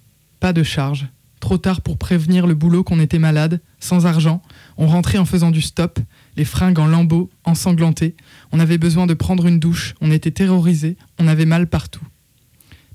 Pas 0.41 0.53
de 0.53 0.63
charge. 0.63 1.09
Trop 1.41 1.59
tard 1.59 1.81
pour 1.81 1.99
prévenir 1.99 2.47
le 2.47 2.55
boulot 2.55 2.85
qu'on 2.85 3.01
était 3.01 3.19
malade, 3.19 3.61
sans 3.81 4.07
argent. 4.07 4.43
On 4.77 4.87
rentrait 4.87 5.19
en 5.19 5.25
faisant 5.25 5.51
du 5.51 5.63
stop, 5.63 5.99
les 6.37 6.45
fringues 6.45 6.79
en 6.79 6.87
lambeaux, 6.87 7.31
ensanglantés. 7.45 8.15
On 8.53 8.61
avait 8.61 8.79
besoin 8.79 9.07
de 9.07 9.15
prendre 9.15 9.47
une 9.47 9.59
douche, 9.59 9.95
on 10.01 10.11
était 10.11 10.31
terrorisés, 10.31 10.97
on 11.19 11.27
avait 11.27 11.47
mal 11.47 11.69
partout. 11.69 12.05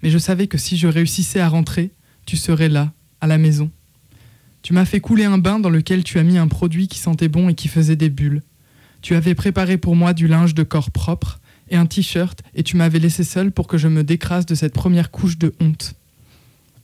Mais 0.03 0.09
je 0.09 0.17
savais 0.17 0.47
que 0.47 0.57
si 0.57 0.77
je 0.77 0.87
réussissais 0.87 1.39
à 1.39 1.49
rentrer, 1.49 1.91
tu 2.25 2.37
serais 2.37 2.69
là, 2.69 2.93
à 3.21 3.27
la 3.27 3.37
maison. 3.37 3.71
Tu 4.61 4.73
m'as 4.73 4.85
fait 4.85 4.99
couler 4.99 5.25
un 5.25 5.37
bain 5.37 5.59
dans 5.59 5.69
lequel 5.69 6.03
tu 6.03 6.19
as 6.19 6.23
mis 6.23 6.37
un 6.37 6.47
produit 6.47 6.87
qui 6.87 6.99
sentait 6.99 7.29
bon 7.29 7.49
et 7.49 7.53
qui 7.53 7.67
faisait 7.67 7.95
des 7.95 8.09
bulles. 8.09 8.43
Tu 9.01 9.15
avais 9.15 9.35
préparé 9.35 9.77
pour 9.77 9.95
moi 9.95 10.13
du 10.13 10.27
linge 10.27 10.53
de 10.53 10.63
corps 10.63 10.91
propre 10.91 11.39
et 11.69 11.75
un 11.75 11.85
t-shirt 11.85 12.41
et 12.53 12.63
tu 12.63 12.77
m'avais 12.77 12.99
laissé 12.99 13.23
seul 13.23 13.51
pour 13.51 13.67
que 13.67 13.77
je 13.77 13.87
me 13.87 14.03
décrasse 14.03 14.45
de 14.45 14.55
cette 14.55 14.73
première 14.73 15.11
couche 15.11 15.37
de 15.37 15.53
honte. 15.59 15.95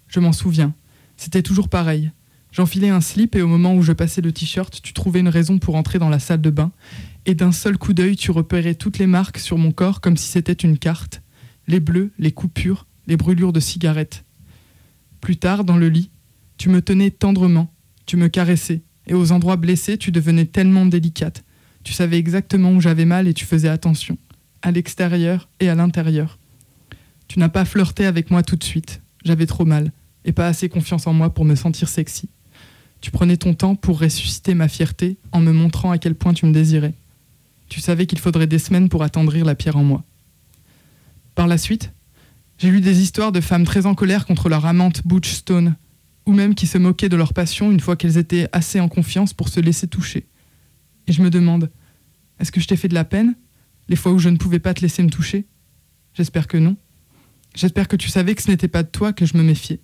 Je 0.07 0.19
m'en 0.19 0.31
souviens. 0.31 0.73
C'était 1.17 1.43
toujours 1.43 1.69
pareil. 1.69 2.11
J'enfilais 2.51 2.89
un 2.89 3.01
slip 3.01 3.35
et 3.35 3.41
au 3.41 3.47
moment 3.47 3.73
où 3.75 3.81
je 3.81 3.93
passais 3.93 4.21
le 4.21 4.31
t-shirt, 4.31 4.81
tu 4.81 4.93
trouvais 4.93 5.21
une 5.21 5.27
raison 5.29 5.57
pour 5.57 5.75
entrer 5.75 5.97
dans 5.97 6.09
la 6.09 6.19
salle 6.19 6.41
de 6.41 6.49
bain 6.49 6.71
et 7.25 7.35
d'un 7.35 7.51
seul 7.51 7.77
coup 7.77 7.93
d'œil, 7.93 8.15
tu 8.15 8.31
repérais 8.31 8.75
toutes 8.75 8.97
les 8.97 9.07
marques 9.07 9.39
sur 9.39 9.57
mon 9.57 9.71
corps 9.71 10.01
comme 10.01 10.17
si 10.17 10.29
c'était 10.29 10.53
une 10.53 10.77
carte. 10.77 11.21
Les 11.67 11.79
bleus, 11.79 12.11
les 12.19 12.31
coupures, 12.31 12.85
les 13.07 13.17
brûlures 13.17 13.53
de 13.53 13.59
cigarettes. 13.59 14.25
Plus 15.21 15.37
tard, 15.37 15.63
dans 15.63 15.77
le 15.77 15.87
lit, 15.87 16.11
tu 16.57 16.69
me 16.69 16.81
tenais 16.81 17.11
tendrement, 17.11 17.73
tu 18.05 18.17
me 18.17 18.27
caressais, 18.27 18.81
et 19.07 19.13
aux 19.13 19.31
endroits 19.31 19.55
blessés, 19.55 19.97
tu 19.97 20.11
devenais 20.11 20.45
tellement 20.45 20.85
délicate. 20.85 21.43
Tu 21.83 21.93
savais 21.93 22.17
exactement 22.17 22.71
où 22.71 22.81
j'avais 22.81 23.05
mal 23.05 23.27
et 23.27 23.33
tu 23.33 23.45
faisais 23.45 23.69
attention, 23.69 24.17
à 24.63 24.71
l'extérieur 24.71 25.49
et 25.59 25.69
à 25.69 25.75
l'intérieur. 25.75 26.39
Tu 27.27 27.37
n'as 27.37 27.49
pas 27.49 27.65
flirté 27.65 28.05
avec 28.05 28.31
moi 28.31 28.41
tout 28.41 28.55
de 28.55 28.63
suite, 28.63 29.01
j'avais 29.23 29.45
trop 29.45 29.65
mal, 29.65 29.91
et 30.25 30.31
pas 30.31 30.47
assez 30.47 30.69
confiance 30.69 31.05
en 31.05 31.13
moi 31.13 31.31
pour 31.31 31.45
me 31.45 31.55
sentir 31.55 31.89
sexy. 31.89 32.29
Tu 33.01 33.11
prenais 33.11 33.37
ton 33.37 33.53
temps 33.53 33.75
pour 33.75 33.99
ressusciter 33.99 34.55
ma 34.55 34.69
fierté 34.69 35.17
en 35.33 35.41
me 35.41 35.51
montrant 35.51 35.91
à 35.91 35.97
quel 35.97 36.15
point 36.15 36.33
tu 36.33 36.45
me 36.45 36.53
désirais. 36.53 36.93
Tu 37.67 37.81
savais 37.81 38.05
qu'il 38.05 38.19
faudrait 38.19 38.47
des 38.47 38.59
semaines 38.59 38.87
pour 38.87 39.03
attendrir 39.03 39.45
la 39.45 39.55
pierre 39.55 39.75
en 39.75 39.83
moi. 39.83 40.03
Par 41.35 41.47
la 41.47 41.57
suite, 41.57 41.91
j'ai 42.57 42.71
lu 42.71 42.79
des 42.79 43.01
histoires 43.01 43.33
de 43.33 43.41
femmes 43.41 43.65
très 43.65 43.85
en 43.85 43.95
colère 43.95 44.25
contre 44.25 44.47
leur 44.47 44.65
amante 44.65 45.05
Butch 45.05 45.31
Stone, 45.31 45.75
ou 46.25 46.31
même 46.31 46.55
qui 46.55 46.67
se 46.67 46.77
moquaient 46.77 47.09
de 47.09 47.17
leur 47.17 47.33
passion 47.33 47.71
une 47.71 47.81
fois 47.81 47.97
qu'elles 47.97 48.17
étaient 48.17 48.47
assez 48.53 48.79
en 48.79 48.87
confiance 48.87 49.33
pour 49.33 49.49
se 49.49 49.59
laisser 49.59 49.87
toucher. 49.87 50.25
Et 51.07 51.11
je 51.11 51.21
me 51.21 51.29
demande, 51.29 51.69
est-ce 52.39 52.51
que 52.51 52.61
je 52.61 52.67
t'ai 52.67 52.77
fait 52.77 52.87
de 52.87 52.93
la 52.93 53.03
peine 53.03 53.35
les 53.87 53.95
fois 53.95 54.11
où 54.11 54.19
je 54.19 54.29
ne 54.29 54.37
pouvais 54.37 54.59
pas 54.59 54.73
te 54.73 54.81
laisser 54.81 55.03
me 55.03 55.09
toucher 55.09 55.45
J'espère 56.13 56.47
que 56.47 56.57
non. 56.57 56.77
J'espère 57.55 57.87
que 57.87 57.95
tu 57.95 58.09
savais 58.09 58.35
que 58.35 58.41
ce 58.41 58.51
n'était 58.51 58.67
pas 58.67 58.83
de 58.83 58.89
toi 58.89 59.13
que 59.13 59.25
je 59.25 59.37
me 59.37 59.43
méfiais. 59.43 59.81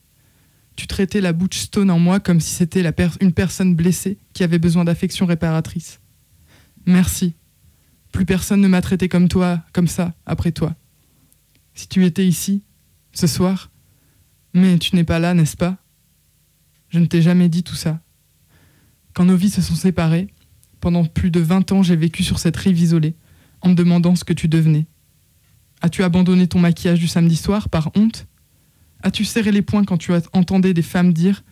Tu 0.76 0.88
traitais 0.88 1.22
la 1.22 1.34
Butch 1.34 1.58
Stone 1.58 1.92
en 1.92 2.00
moi 2.00 2.20
comme 2.20 2.40
si 2.40 2.54
c'était 2.54 2.84
une 3.20 3.34
personne 3.34 3.76
blessée 3.76 4.18
qui 4.34 4.44
avait 4.44 4.60
besoin 4.60 4.86
d'affection 4.86 5.26
réparatrice. 5.26 6.00
Merci. 6.86 7.34
Plus 8.12 8.26
personne 8.26 8.62
ne 8.62 8.68
m'a 8.68 8.82
traité 8.82 9.10
comme 9.10 9.28
toi, 9.28 9.64
comme 9.74 9.88
ça, 9.88 10.14
après 10.26 10.52
toi. 10.52 10.76
Si 11.74 11.88
tu 11.88 12.06
étais 12.06 12.26
ici, 12.26 12.64
ce 13.12 13.28
soir, 13.28 13.72
mais 14.54 14.78
tu 14.80 14.96
n'es 14.96 15.04
pas 15.04 15.20
là, 15.20 15.34
n'est-ce 15.34 15.58
pas? 15.58 15.78
Je 16.90 17.00
ne 17.00 17.06
t'ai 17.06 17.22
jamais 17.22 17.50
dit 17.50 17.64
tout 17.64 17.76
ça. 17.76 18.00
Quand 19.14 19.26
nos 19.26 19.36
vies 19.36 19.50
se 19.50 19.62
sont 19.62 19.76
séparées, 19.76 20.28
pendant 20.80 21.06
plus 21.06 21.30
de 21.30 21.40
20 21.40 21.72
ans, 21.72 21.84
j'ai 21.84 21.96
vécu 21.96 22.24
sur 22.24 22.40
cette 22.40 22.58
rive 22.58 22.80
isolée, 22.80 23.16
en 23.62 23.70
me 23.70 23.76
demandant 23.76 24.16
ce 24.16 24.24
que 24.24 24.34
tu 24.34 24.48
devenais. 24.48 24.88
As-tu 25.82 26.04
abandonné 26.04 26.48
ton 26.48 26.60
maquillage 26.60 27.00
du 27.00 27.08
samedi 27.08 27.36
soir 27.36 27.70
par 27.70 27.92
honte? 27.96 28.28
As-tu 29.02 29.24
serré 29.24 29.52
les 29.52 29.62
poings 29.62 29.86
quand 29.86 29.98
tu 29.98 30.12
entendais 30.34 30.74
des 30.74 30.82
femmes 30.82 31.14
dire 31.14 31.44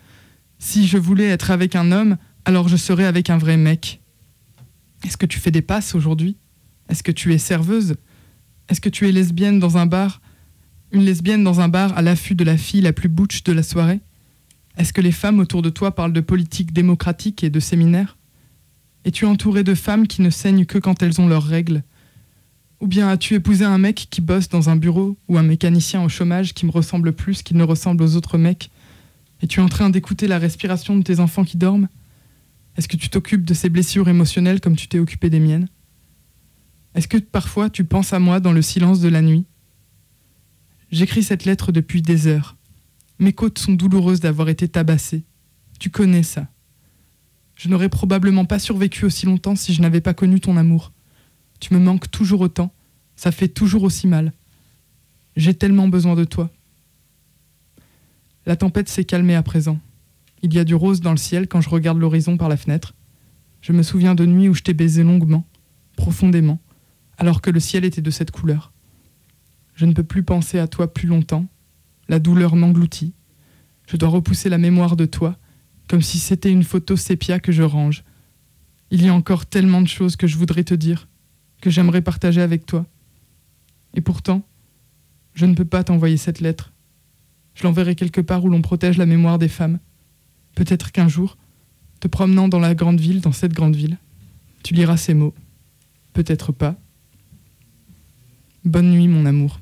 Si 0.60 0.88
je 0.88 0.98
voulais 0.98 1.28
être 1.28 1.52
avec 1.52 1.76
un 1.76 1.92
homme, 1.92 2.18
alors 2.44 2.68
je 2.68 2.76
serais 2.76 3.06
avec 3.06 3.30
un 3.30 3.38
vrai 3.38 3.56
mec 3.56 4.02
Est-ce 5.06 5.18
que 5.18 5.26
tu 5.26 5.40
fais 5.40 5.52
des 5.52 5.62
passes 5.62 5.96
aujourd'hui? 5.96 6.38
Est-ce 6.90 7.04
que 7.04 7.12
tu 7.12 7.34
es 7.34 7.38
serveuse? 7.38 7.96
Est-ce 8.70 8.82
que 8.82 8.90
tu 8.90 9.08
es 9.08 9.12
lesbienne 9.12 9.60
dans 9.60 9.78
un 9.78 9.86
bar 9.86 10.22
Une 10.92 11.04
lesbienne 11.04 11.44
dans 11.44 11.62
un 11.62 11.70
bar 11.70 11.98
à 11.98 12.02
l'affût 12.02 12.36
de 12.36 12.44
la 12.44 12.58
fille 12.58 12.82
la 12.82 12.94
plus 12.94 13.10
butch 13.10 13.44
de 13.44 13.54
la 13.54 13.64
soirée? 13.64 14.02
Est-ce 14.78 14.94
que 14.94 15.02
les 15.02 15.12
femmes 15.12 15.40
autour 15.40 15.62
de 15.62 15.70
toi 15.70 15.96
parlent 15.96 16.14
de 16.14 16.22
politique 16.22 16.74
démocratique 16.74 17.44
et 17.44 17.50
de 17.50 17.60
séminaires 17.60 18.18
Es-tu 19.06 19.26
entouré 19.26 19.64
de 19.64 19.74
femmes 19.74 20.06
qui 20.06 20.22
ne 20.22 20.30
saignent 20.30 20.66
que 20.66 20.78
quand 20.78 21.02
elles 21.02 21.22
ont 21.22 21.28
leurs 21.28 21.46
règles? 21.46 21.84
Ou 22.80 22.88
bien 22.88 23.10
as-tu 23.10 23.34
épousé 23.34 23.66
un 23.66 23.80
mec 23.80 24.08
qui 24.10 24.22
bosse 24.22 24.50
dans 24.50 24.70
un 24.70 24.76
bureau 24.76 25.18
ou 25.28 25.38
un 25.38 25.44
mécanicien 25.44 26.04
au 26.04 26.10
chômage 26.10 26.54
qui 26.54 26.66
me 26.66 26.72
ressemble 26.72 27.14
plus 27.14 27.42
qu'il 27.42 27.58
ne 27.58 27.64
ressemble 27.64 28.04
aux 28.04 28.16
autres 28.16 28.38
mecs? 28.38 28.70
Es-tu 29.42 29.60
en 29.60 29.68
train 29.68 29.90
d'écouter 29.90 30.28
la 30.28 30.38
respiration 30.38 30.96
de 30.96 31.04
tes 31.04 31.20
enfants 31.20 31.44
qui 31.44 31.58
dorment? 31.58 31.90
Est-ce 32.76 32.88
que 32.88 32.98
tu 32.98 33.10
t'occupes 33.10 33.46
de 33.46 33.56
ces 33.56 33.70
blessures 33.70 34.08
émotionnelles 34.10 34.62
comme 34.62 34.76
tu 34.76 34.88
t'es 34.88 35.00
occupé 35.00 35.32
des 35.32 35.40
miennes? 35.40 35.68
Est-ce 36.94 37.08
que 37.08 37.18
parfois 37.18 37.70
tu 37.70 37.84
penses 37.84 38.14
à 38.14 38.20
moi 38.20 38.40
dans 38.40 38.54
le 38.54 38.62
silence 38.62 39.00
de 39.00 39.10
la 39.10 39.22
nuit? 39.24 39.46
J'écris 40.92 41.24
cette 41.24 41.46
lettre 41.46 41.72
depuis 41.72 42.02
des 42.02 42.28
heures. 42.28 42.56
Mes 43.20 43.34
côtes 43.34 43.58
sont 43.58 43.74
douloureuses 43.74 44.20
d'avoir 44.20 44.50
été 44.50 44.68
tabassées. 44.68 45.24
Tu 45.80 45.90
connais 45.90 46.24
ça. 46.24 46.48
Je 47.56 47.70
n'aurais 47.70 47.90
probablement 47.90 48.46
pas 48.46 48.60
survécu 48.60 49.06
aussi 49.06 49.26
longtemps 49.26 49.56
si 49.56 49.74
je 49.74 49.82
n'avais 49.82 50.02
pas 50.02 50.14
connu 50.14 50.40
ton 50.40 50.58
amour. 50.58 50.92
Tu 51.60 51.74
me 51.74 51.80
manques 51.80 52.10
toujours 52.12 52.42
autant, 52.42 52.74
ça 53.16 53.32
fait 53.32 53.48
toujours 53.48 53.84
aussi 53.84 54.08
mal. 54.08 54.34
J'ai 55.36 55.54
tellement 55.54 55.88
besoin 55.88 56.16
de 56.16 56.24
toi. 56.24 56.50
La 58.46 58.56
tempête 58.56 58.90
s'est 58.90 59.06
calmée 59.06 59.36
à 59.36 59.44
présent. 59.44 59.80
Il 60.42 60.54
y 60.54 60.60
a 60.60 60.64
du 60.64 60.76
rose 60.76 61.02
dans 61.02 61.12
le 61.12 61.18
ciel 61.18 61.48
quand 61.48 61.62
je 61.62 61.70
regarde 61.70 61.98
l'horizon 61.98 62.38
par 62.38 62.48
la 62.50 62.58
fenêtre. 62.58 62.94
Je 63.62 63.74
me 63.74 63.84
souviens 63.84 64.16
de 64.16 64.26
nuits 64.26 64.50
où 64.50 64.54
je 64.54 64.64
t'ai 64.64 64.74
baisé 64.74 65.04
longuement, 65.04 65.46
profondément, 65.96 66.60
alors 67.18 67.42
que 67.42 67.50
le 67.50 67.60
ciel 67.60 67.86
était 67.86 68.02
de 68.02 68.12
cette 68.12 68.32
couleur. 68.32 68.72
Je 69.74 69.86
ne 69.86 69.94
peux 69.94 70.04
plus 70.04 70.24
penser 70.24 70.60
à 70.60 70.68
toi 70.68 70.94
plus 70.94 71.08
longtemps. 71.08 71.48
La 72.08 72.20
douleur 72.20 72.56
m'engloutit. 72.56 73.14
Je 73.88 73.98
dois 73.98 74.10
repousser 74.10 74.50
la 74.50 74.58
mémoire 74.58 74.96
de 74.96 75.06
toi, 75.06 75.38
comme 75.88 76.02
si 76.02 76.20
c'était 76.20 76.52
une 76.52 76.64
photo 76.64 76.96
sépia 76.96 77.40
que 77.40 77.52
je 77.52 77.64
range. 77.64 78.04
Il 78.92 79.04
y 79.04 79.10
a 79.10 79.14
encore 79.14 79.46
tellement 79.46 79.82
de 79.82 79.88
choses 79.88 80.16
que 80.16 80.28
je 80.28 80.38
voudrais 80.38 80.64
te 80.64 80.74
dire, 80.74 81.08
que 81.68 81.74
j'aimerais 81.74 82.02
partager 82.02 82.42
avec 82.42 82.66
toi. 82.66 82.86
Et 83.94 84.00
pourtant, 84.00 84.42
je 85.34 85.46
ne 85.46 85.54
peux 85.54 85.66
pas 85.66 85.84
t'envoyer 85.84 86.16
cette 86.16 86.40
lettre. 86.40 86.72
Je 87.56 87.64
l'enverrai 87.64 87.94
quelque 87.94 88.22
part 88.22 88.46
où 88.46 88.50
l'on 88.50 88.62
protège 88.62 88.98
la 88.98 89.06
mémoire 89.06 89.38
des 89.38 89.50
femmes. 89.50 89.80
Peut-être 90.56 90.94
qu'un 90.94 91.10
jour, 91.10 91.38
te 92.00 92.08
promenant 92.08 92.48
dans 92.48 92.62
la 92.62 92.74
grande 92.74 93.02
ville, 93.02 93.20
dans 93.20 93.34
cette 93.34 93.52
grande 93.52 93.76
ville, 93.76 93.98
tu 94.64 94.76
liras 94.76 94.96
ces 94.96 95.14
mots. 95.14 95.34
Peut-être 96.14 96.54
pas. 96.54 96.78
Bonne 98.64 98.90
nuit, 98.90 99.10
mon 99.10 99.26
amour. 99.26 99.60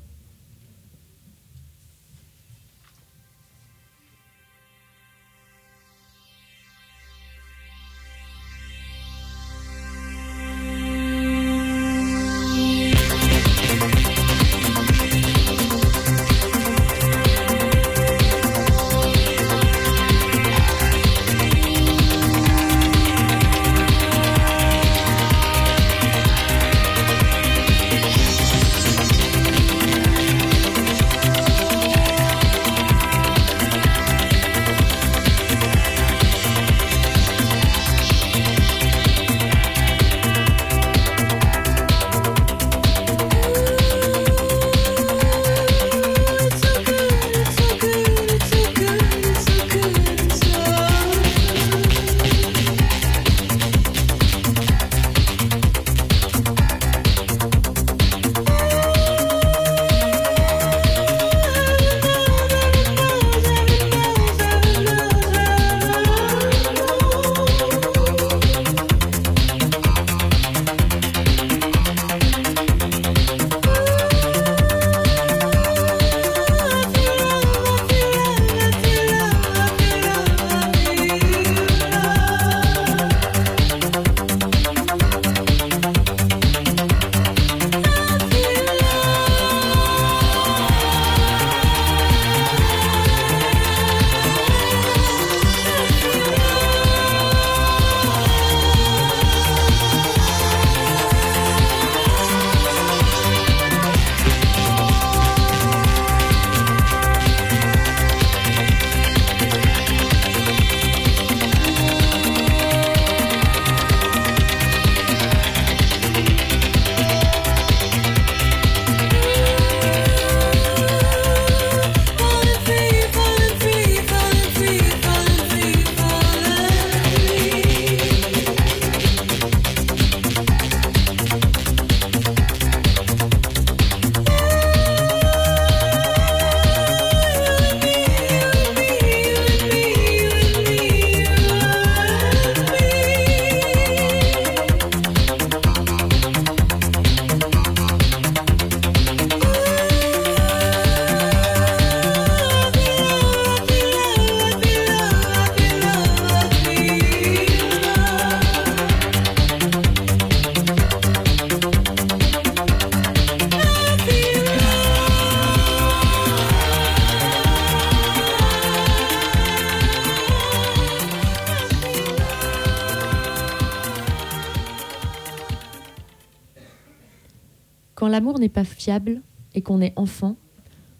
N'est 178.46 178.52
pas 178.52 178.64
fiable 178.64 179.22
et 179.54 179.62
qu'on 179.62 179.80
est 179.80 179.92
enfant, 179.96 180.36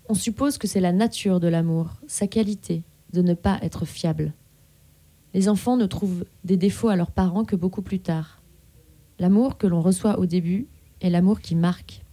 on 0.09 0.15
suppose 0.15 0.59
que 0.59 0.67
c'est 0.67 0.81
la 0.81 0.93
nature 0.93 1.39
de 1.39 1.47
l'amour, 1.47 1.95
sa 2.09 2.27
qualité, 2.27 2.83
de 3.13 3.23
ne 3.23 3.35
pas 3.35 3.59
être 3.63 3.85
fiable. 3.85 4.35
Les 5.33 5.49
enfants 5.49 5.77
ne 5.77 5.87
trouvent 5.87 6.25
des 6.43 6.57
défauts 6.57 6.89
à 6.89 6.97
leurs 6.97 7.13
parents 7.13 7.45
que 7.45 7.55
beaucoup 7.55 7.83
plus 7.83 8.01
tard. 8.01 8.43
L'amour 9.21 9.59
que 9.59 9.69
l'on 9.69 9.81
reçoit 9.81 10.19
au 10.19 10.27
début 10.27 10.67
est 11.01 11.11
l'amour 11.11 11.41
qui 11.41 11.55
marque. 11.55 12.05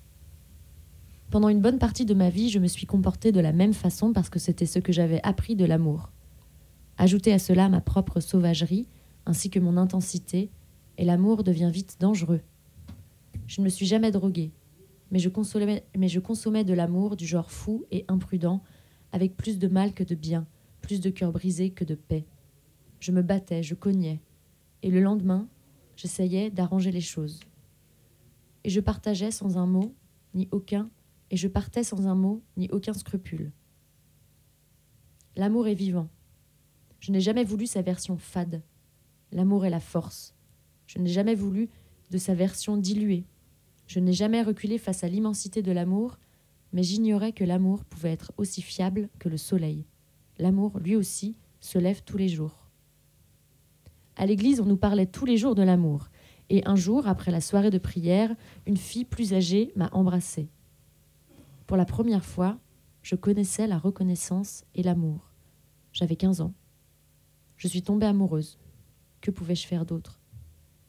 Pendant 1.32 1.50
une 1.50 1.62
bonne 1.62 1.80
partie 1.80 2.06
de 2.06 2.14
ma 2.14 2.30
vie, 2.30 2.50
je 2.50 2.60
me 2.60 2.68
suis 2.68 2.86
comportée 2.86 3.32
de 3.32 3.40
la 3.40 3.54
même 3.54 3.74
façon 3.74 4.14
parce 4.14 4.30
que 4.30 4.40
c'était 4.40 4.68
ce 4.68 4.78
que 4.78 4.94
j'avais 4.94 5.22
appris 5.24 5.56
de 5.56 5.66
l'amour. 5.66 6.12
Ajoutez 7.00 7.34
à 7.34 7.40
cela 7.40 7.70
ma 7.70 7.82
propre 7.82 8.20
sauvagerie, 8.20 8.88
ainsi 9.26 9.50
que 9.50 9.60
mon 9.60 9.78
intensité, 9.78 10.52
et 11.00 11.06
l'amour 11.06 11.44
devient 11.44 11.72
vite 11.74 11.98
dangereux. 12.00 12.42
Je 13.48 13.62
ne 13.62 13.66
me 13.66 13.70
suis 13.70 13.88
jamais 13.88 14.12
droguée, 14.12 14.52
mais 15.14 15.20
je 15.20 15.30
consommais, 15.30 16.64
de 16.64 16.74
l'amour 16.74 17.16
du 17.16 17.28
genre 17.28 17.52
fou 17.52 17.86
et 17.92 18.04
imprudent, 18.08 18.64
avec 19.12 19.38
plus 19.38 19.60
de 19.60 19.68
mal 19.68 19.94
que 19.94 20.04
de 20.04 20.16
bien, 20.16 20.48
plus 20.82 21.00
de 21.00 21.12
cœur 21.12 21.32
brisé 21.32 21.70
que 21.70 21.84
de 21.84 21.94
paix. 21.94 22.26
Je 23.00 23.12
me 23.12 23.22
battais, 23.22 23.62
je 23.62 23.76
cognais, 23.76 24.20
et 24.82 24.90
le 24.90 25.00
lendemain, 25.00 25.48
j'essayais 25.96 26.50
d'arranger 26.50 26.92
les 26.92 27.00
choses. 27.00 27.42
Et 28.64 28.72
je 28.72 28.80
partageais 28.80 29.30
sans 29.30 29.60
un 29.60 29.68
mot, 29.68 29.94
ni 30.34 30.50
aucun, 30.52 30.90
et 31.30 31.38
je 31.38 31.48
partais 31.48 31.84
sans 31.84 32.08
un 32.08 32.16
mot, 32.16 32.42
ni 32.58 32.68
aucun 32.72 32.94
scrupule. 32.94 33.52
L'amour 35.36 35.68
est 35.68 35.76
vivant. 35.76 36.10
Je 37.02 37.12
n'ai 37.12 37.22
jamais 37.22 37.44
voulu 37.44 37.68
sa 37.68 37.84
version 37.84 38.18
fade. 38.18 38.64
L'amour 39.32 39.68
est 39.68 39.70
la 39.70 39.80
force. 39.80 40.34
Je 40.88 40.98
n'ai 40.98 41.12
jamais 41.12 41.36
voulu 41.36 41.70
de 42.10 42.18
sa 42.18 42.34
version 42.34 42.78
diluée. 42.78 43.26
Je 43.94 44.00
n'ai 44.00 44.14
jamais 44.14 44.42
reculé 44.42 44.80
face 44.80 45.04
à 45.04 45.08
l'immensité 45.08 45.62
de 45.62 45.72
l'amour, 45.72 46.18
mais 46.72 46.82
j'ignorais 46.82 47.32
que 47.32 47.44
l'amour 47.44 47.86
pouvait 47.86 48.12
être 48.12 48.34
aussi 48.38 48.64
fiable 48.64 49.08
que 49.20 49.30
le 49.30 49.38
soleil. 49.38 49.86
L'amour, 50.40 50.80
lui 50.80 50.96
aussi, 50.96 51.38
se 51.60 51.78
lève 51.78 52.02
tous 52.04 52.18
les 52.18 52.28
jours. 52.28 52.72
À 54.16 54.26
l'église, 54.26 54.60
on 54.60 54.66
nous 54.66 54.78
parlait 54.78 55.06
tous 55.06 55.26
les 55.26 55.38
jours 55.38 55.54
de 55.54 55.62
l'amour, 55.62 56.08
et 56.50 56.68
un 56.68 56.76
jour, 56.76 57.08
après 57.08 57.30
la 57.30 57.40
soirée 57.40 57.70
de 57.70 57.78
prière, 57.78 58.36
une 58.66 58.78
fille 58.78 59.06
plus 59.06 59.36
âgée 59.36 59.72
m'a 59.76 59.92
embrassée. 59.92 60.50
Pour 61.68 61.78
la 61.78 61.86
première 61.86 62.26
fois, 62.26 62.58
je 63.04 63.14
connaissais 63.14 63.68
la 63.68 63.78
reconnaissance 63.78 64.64
et 64.74 64.82
l'amour. 64.82 65.30
J'avais 65.92 66.16
15 66.16 66.42
ans. 66.42 66.56
Je 67.58 67.68
suis 67.68 67.84
tombée 67.84 68.08
amoureuse. 68.08 68.58
Que 69.22 69.30
pouvais-je 69.30 69.68
faire 69.68 69.86
d'autre? 69.86 70.20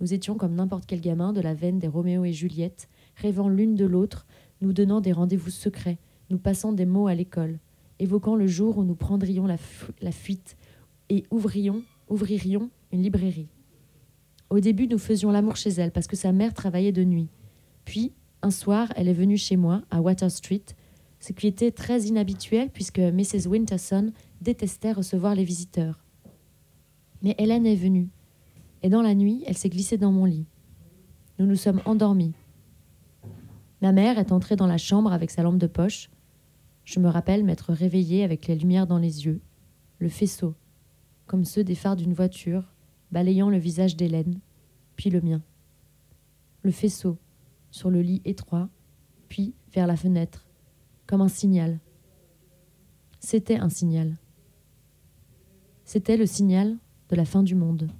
Nous 0.00 0.14
étions 0.14 0.36
comme 0.36 0.54
n'importe 0.54 0.86
quel 0.86 1.02
gamin 1.02 1.34
de 1.34 1.42
la 1.42 1.52
veine 1.52 1.78
des 1.78 1.86
Roméo 1.86 2.24
et 2.24 2.32
Juliette, 2.32 2.88
rêvant 3.16 3.48
l'une 3.48 3.74
de 3.74 3.84
l'autre, 3.84 4.26
nous 4.60 4.72
donnant 4.72 5.00
des 5.00 5.12
rendez-vous 5.12 5.50
secrets, 5.50 5.98
nous 6.30 6.38
passant 6.38 6.72
des 6.72 6.86
mots 6.86 7.06
à 7.06 7.14
l'école, 7.14 7.58
évoquant 7.98 8.34
le 8.36 8.46
jour 8.46 8.78
où 8.78 8.84
nous 8.84 8.94
prendrions 8.94 9.46
la, 9.46 9.56
fu- 9.56 9.92
la 10.00 10.12
fuite 10.12 10.56
et 11.10 11.24
ouvrions, 11.30 11.82
ouvririons 12.08 12.70
une 12.92 13.02
librairie. 13.02 13.48
Au 14.50 14.60
début, 14.60 14.86
nous 14.86 14.98
faisions 14.98 15.30
l'amour 15.30 15.56
chez 15.56 15.70
elle 15.70 15.90
parce 15.90 16.06
que 16.06 16.16
sa 16.16 16.32
mère 16.32 16.54
travaillait 16.54 16.92
de 16.92 17.04
nuit. 17.04 17.28
Puis, 17.84 18.12
un 18.42 18.50
soir, 18.50 18.92
elle 18.96 19.08
est 19.08 19.12
venue 19.14 19.36
chez 19.38 19.56
moi, 19.56 19.82
à 19.90 20.00
Water 20.00 20.30
Street, 20.30 20.64
ce 21.18 21.32
qui 21.32 21.46
était 21.46 21.70
très 21.70 22.02
inhabituel 22.02 22.70
puisque 22.70 22.98
Mrs. 22.98 23.46
Winterson 23.48 24.12
détestait 24.40 24.92
recevoir 24.92 25.34
les 25.34 25.44
visiteurs. 25.44 26.04
Mais 27.22 27.34
Hélène 27.38 27.66
est 27.66 27.74
venue, 27.76 28.10
et 28.82 28.90
dans 28.90 29.00
la 29.00 29.14
nuit, 29.14 29.42
elle 29.46 29.56
s'est 29.56 29.70
glissée 29.70 29.96
dans 29.96 30.12
mon 30.12 30.26
lit. 30.26 30.44
Nous 31.38 31.46
nous 31.46 31.56
sommes 31.56 31.80
endormis. 31.86 32.34
Ma 33.84 33.92
mère 33.92 34.18
est 34.18 34.32
entrée 34.32 34.56
dans 34.56 34.66
la 34.66 34.78
chambre 34.78 35.12
avec 35.12 35.30
sa 35.30 35.42
lampe 35.42 35.58
de 35.58 35.66
poche. 35.66 36.08
Je 36.84 37.00
me 37.00 37.08
rappelle 37.10 37.44
m'être 37.44 37.74
réveillée 37.74 38.24
avec 38.24 38.46
les 38.46 38.54
lumières 38.54 38.86
dans 38.86 38.96
les 38.96 39.26
yeux, 39.26 39.42
le 39.98 40.08
faisceau, 40.08 40.54
comme 41.26 41.44
ceux 41.44 41.64
des 41.64 41.74
phares 41.74 41.94
d'une 41.94 42.14
voiture, 42.14 42.72
balayant 43.12 43.50
le 43.50 43.58
visage 43.58 43.94
d'Hélène, 43.94 44.40
puis 44.96 45.10
le 45.10 45.20
mien. 45.20 45.42
Le 46.62 46.70
faisceau, 46.70 47.18
sur 47.70 47.90
le 47.90 48.00
lit 48.00 48.22
étroit, 48.24 48.70
puis 49.28 49.52
vers 49.70 49.86
la 49.86 49.96
fenêtre, 49.96 50.46
comme 51.06 51.20
un 51.20 51.28
signal. 51.28 51.78
C'était 53.20 53.58
un 53.58 53.68
signal. 53.68 54.16
C'était 55.84 56.16
le 56.16 56.24
signal 56.24 56.78
de 57.10 57.16
la 57.16 57.26
fin 57.26 57.42
du 57.42 57.54
monde. 57.54 57.90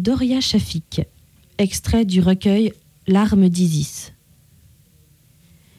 Doria 0.00 0.40
Shafik, 0.40 1.02
extrait 1.58 2.06
du 2.06 2.22
recueil 2.22 2.72
Larmes 3.06 3.50
d'Isis. 3.50 4.14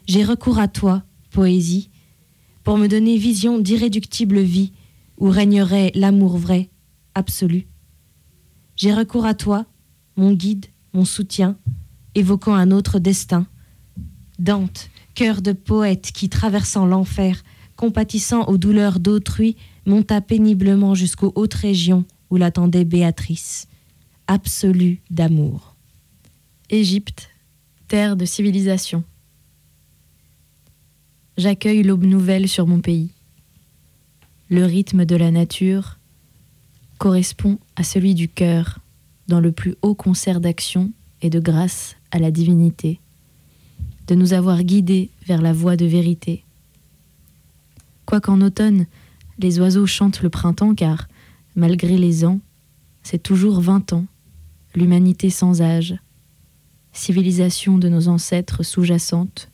J'ai 0.05 0.24
recours 0.24 0.59
à 0.59 0.67
toi, 0.67 1.01
poésie, 1.32 1.89
pour 2.63 2.78
me 2.78 2.86
donner 2.86 3.17
vision 3.17 3.57
d'irréductible 3.57 4.39
vie 4.39 4.74
où 5.17 5.32
régnerait 5.32 5.91
l'amour 5.95 6.38
vrai, 6.38 6.69
absolu. 7.15 7.67
J'ai 8.76 8.93
recours 8.93 9.26
à 9.26 9.34
toi, 9.34 9.65
mon 10.15 10.34
guide, 10.34 10.67
mon 10.93 11.03
soutien, 11.03 11.57
évoquant 12.13 12.53
un 12.53 12.69
autre 12.69 12.99
destin. 12.99 13.47
Dante, 14.38 14.91
cœur 15.15 15.41
de 15.41 15.51
poète 15.51 16.11
qui, 16.13 16.30
traversant 16.30 16.86
l'enfer, 16.86 17.43
compatissant 17.76 18.43
aux 18.43 18.59
douleurs 18.59 18.99
d'autrui, 18.99 19.55
monta 19.88 20.22
péniblement 20.22 20.93
jusqu'aux 20.93 21.32
hautes 21.34 21.55
régions 21.55 22.05
où 22.30 22.38
l'attendait 22.38 22.86
Béatrice, 22.86 23.67
absolue 24.32 25.02
d'amour. 25.10 25.76
Égypte, 26.70 27.30
terre 27.90 28.16
de 28.16 28.24
civilisation. 28.24 29.04
J'accueille 31.36 31.84
l'aube 31.84 32.06
nouvelle 32.06 32.48
sur 32.48 32.66
mon 32.66 32.80
pays. 32.80 33.10
Le 34.50 34.64
rythme 34.64 35.04
de 35.04 35.18
la 35.18 35.32
nature 35.32 36.00
correspond 36.98 37.60
à 37.76 37.84
celui 37.84 38.16
du 38.16 38.30
cœur 38.30 38.80
dans 39.28 39.42
le 39.42 39.52
plus 39.52 39.76
haut 39.82 39.96
concert 39.96 40.40
d'action 40.40 40.94
et 41.22 41.30
de 41.30 41.42
grâce 41.42 41.98
à 42.12 42.18
la 42.18 42.32
divinité, 42.32 43.02
de 44.08 44.16
nous 44.16 44.32
avoir 44.32 44.64
guidés 44.64 45.10
vers 45.28 45.42
la 45.42 45.52
voie 45.52 45.76
de 45.76 45.86
vérité. 45.86 46.46
Quoiqu'en 48.06 48.40
automne, 48.40 48.86
les 49.40 49.60
oiseaux 49.60 49.88
chantent 49.88 50.22
le 50.22 50.30
printemps 50.30 50.74
car, 50.74 51.10
malgré 51.58 51.98
les 51.98 52.24
ans, 52.24 52.40
c'est 53.04 53.22
toujours 53.22 53.60
vingt 53.60 53.92
ans, 53.92 54.06
l'humanité 54.76 55.30
sans 55.30 55.61
âge, 55.61 55.95
civilisation 56.93 57.78
de 57.78 57.89
nos 57.89 58.07
ancêtres 58.07 58.63
sous-jacente, 58.63 59.49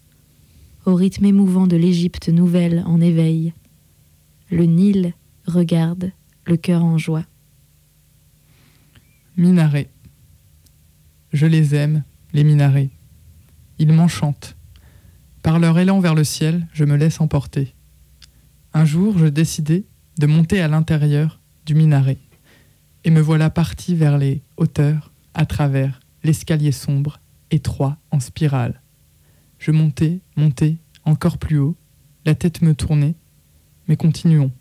au 0.86 0.96
rythme 0.96 1.26
émouvant 1.26 1.68
de 1.68 1.76
l'Égypte 1.76 2.30
nouvelle 2.30 2.84
en 2.86 3.02
éveil. 3.02 3.54
Le 4.50 4.64
Nil 4.64 5.14
regarde, 5.46 6.12
le 6.46 6.58
cœur 6.58 6.84
en 6.84 6.98
joie. 6.98 7.26
Minarets. 9.36 9.90
Je 11.34 11.46
les 11.46 11.76
aime, 11.76 12.04
les 12.34 12.44
minarets. 12.44 12.90
Ils 13.80 13.92
m'enchantent. 13.92 14.56
Par 15.44 15.60
leur 15.60 15.78
élan 15.78 16.00
vers 16.00 16.16
le 16.16 16.24
ciel, 16.24 16.68
je 16.74 16.86
me 16.86 16.96
laisse 16.96 17.22
emporter. 17.22 17.76
Un 18.74 18.86
jour, 18.86 19.18
je 19.18 19.28
décidai 19.28 19.86
de 20.18 20.26
monter 20.26 20.62
à 20.62 20.68
l'intérieur 20.68 21.40
du 21.66 21.76
minaret. 21.76 22.18
Et 23.04 23.10
me 23.10 23.22
voilà 23.22 23.50
parti 23.50 23.96
vers 23.96 24.18
les 24.18 24.42
hauteurs, 24.58 25.12
à 25.34 25.46
travers 25.46 26.00
l'escalier 26.24 26.72
sombre, 26.72 27.20
étroit, 27.52 27.98
en 28.12 28.20
spirale. 28.20 28.82
Je 29.60 29.72
montais, 29.72 30.20
montais, 30.36 30.78
encore 31.06 31.38
plus 31.38 31.58
haut, 31.58 31.76
la 32.26 32.36
tête 32.36 32.62
me 32.62 32.76
tournait, 32.76 33.16
mais 33.88 33.96
continuons. 33.96 34.52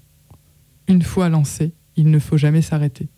Une 0.89 1.03
fois 1.03 1.29
lancé, 1.29 1.73
il 1.97 2.11
ne 2.11 2.19
faut 2.19 2.37
jamais 2.37 2.63
s'arrêter. 2.63 3.09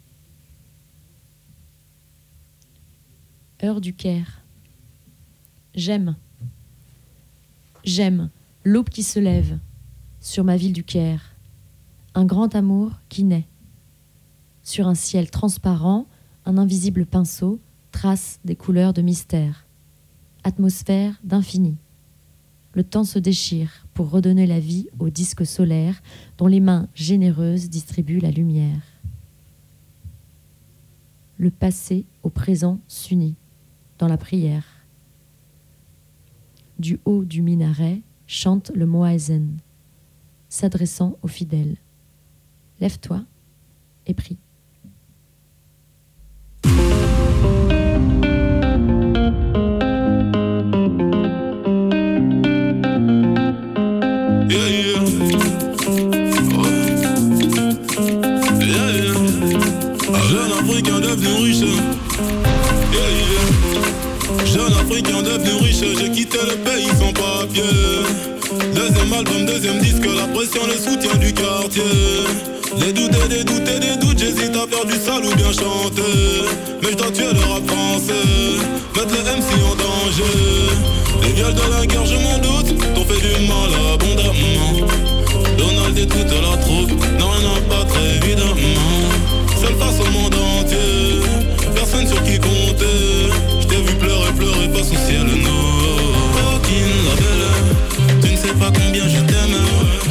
Heure 3.62 3.80
du 3.80 3.92
Caire. 3.92 4.42
J'aime. 5.74 6.16
J'aime 7.84 8.30
l'aube 8.64 8.88
qui 8.88 9.02
se 9.02 9.18
lève 9.18 9.58
sur 10.20 10.44
ma 10.44 10.56
ville 10.56 10.72
du 10.72 10.84
Caire. 10.84 11.34
Un 12.14 12.24
grand 12.24 12.54
amour 12.54 12.92
qui 13.08 13.24
naît. 13.24 13.46
Sur 14.68 14.86
un 14.86 14.94
ciel 14.94 15.30
transparent, 15.30 16.06
un 16.44 16.58
invisible 16.58 17.06
pinceau 17.06 17.58
trace 17.90 18.38
des 18.44 18.54
couleurs 18.54 18.92
de 18.92 19.00
mystère. 19.00 19.66
Atmosphère 20.44 21.18
d'infini. 21.24 21.78
Le 22.74 22.84
temps 22.84 23.04
se 23.04 23.18
déchire 23.18 23.86
pour 23.94 24.10
redonner 24.10 24.46
la 24.46 24.60
vie 24.60 24.90
au 24.98 25.08
disque 25.08 25.46
solaire 25.46 26.02
dont 26.36 26.48
les 26.48 26.60
mains 26.60 26.86
généreuses 26.94 27.70
distribuent 27.70 28.20
la 28.20 28.30
lumière. 28.30 28.82
Le 31.38 31.50
passé 31.50 32.04
au 32.22 32.28
présent 32.28 32.78
s'unit 32.88 33.36
dans 33.96 34.06
la 34.06 34.18
prière. 34.18 34.66
Du 36.78 37.00
haut 37.06 37.24
du 37.24 37.40
minaret 37.40 38.02
chante 38.26 38.70
le 38.74 38.84
Moazen, 38.84 39.56
s'adressant 40.50 41.16
aux 41.22 41.28
fidèles. 41.28 41.78
Lève-toi 42.80 43.24
et 44.04 44.12
prie. 44.12 44.36
Africain 64.98 65.22
devenu 65.22 65.62
riche, 65.62 65.98
j'ai 65.98 66.10
quitté 66.10 66.38
le 66.38 66.56
pays 66.56 66.88
sans 66.98 67.12
papier. 67.12 67.62
Deuxième 68.74 69.12
album, 69.12 69.46
deuxième 69.46 69.78
disque, 69.78 70.04
la 70.04 70.26
pression, 70.26 70.62
le 70.66 70.74
soutien 70.74 71.14
du 71.16 71.32
quartier. 71.32 71.82
Des 72.80 72.92
doutes 72.92 73.14
et 73.24 73.28
des 73.28 73.44
doutes 73.44 73.68
et 73.68 73.78
des 73.78 73.96
doutes, 73.96 74.18
j'hésite 74.18 74.56
à 74.56 74.66
faire 74.66 74.84
du 74.84 74.94
sale 74.94 75.24
ou 75.24 75.34
bien 75.36 75.52
chanter. 75.52 76.02
Mais 76.82 76.90
je 76.90 76.96
dois 76.96 77.10
tuer 77.10 77.32
le 77.32 77.52
rap 77.52 77.66
français, 77.66 78.26
mettre 78.96 79.14
les 79.14 79.30
MC 79.38 79.50
en 79.70 79.74
danger. 79.76 80.38
Les 81.22 81.32
viols 81.32 81.54
de 81.54 81.70
la 81.70 81.86
guerre, 81.86 82.06
je 82.06 82.16
m'en 82.16 82.38
doute, 82.38 82.78
t'ont 82.94 83.04
fait 83.04 83.20
du 83.20 83.46
mal 83.46 83.70
abondamment. 83.94 84.88
Donald 85.56 85.98
et 85.98 86.06
toute 86.06 86.32
la 86.32 86.56
troupe 86.56 86.90
n'ont 87.18 87.30
rien 87.30 87.50
à 87.56 87.60
battre 87.68 87.96
évidemment. 88.16 88.82
Seul 89.60 89.74
face 89.74 90.00
au 90.00 90.10
monde 90.10 90.34
entier, 90.34 91.20
personne 91.74 92.06
sur 92.06 92.22
qui 92.24 92.38
compter. 92.38 93.17
Au 93.78 94.84
ciel 94.84 95.26
la 95.26 97.14
belle, 97.16 98.22
tu 98.22 98.32
ne 98.32 98.36
sais 98.36 98.54
pas 98.54 98.70
combien 98.72 99.06
je 99.06 99.18
t'aime. 99.18 99.58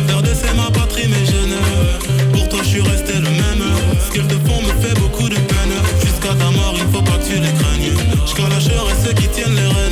Perdre 0.07 0.29
c'est 0.33 0.53
ma 0.55 0.69
patrie, 0.71 1.07
mais 1.07 1.25
je 1.25 1.47
n'aime. 1.47 2.31
Pour 2.31 2.47
toi, 2.47 2.59
je 2.63 2.67
suis 2.67 2.81
resté 2.81 3.13
le 3.13 3.29
même. 3.29 3.63
Ce 4.05 4.11
qu'ils 4.11 4.27
te 4.27 4.35
font 4.47 4.61
me 4.61 4.81
fait 4.81 4.97
beaucoup 4.99 5.27
de 5.27 5.35
peine. 5.35 5.75
Jusqu'à 6.01 6.33
ta 6.35 6.51
mort, 6.51 6.75
il 6.75 6.87
faut 6.93 7.01
pas 7.01 7.17
que 7.17 7.25
tu 7.25 7.33
les 7.33 7.53
craignes. 7.59 7.93
Je 8.25 8.35
calacherai 8.35 8.93
ceux 9.03 9.13
qui 9.13 9.27
tiennent 9.29 9.55
les 9.55 9.61
rênes. 9.61 9.86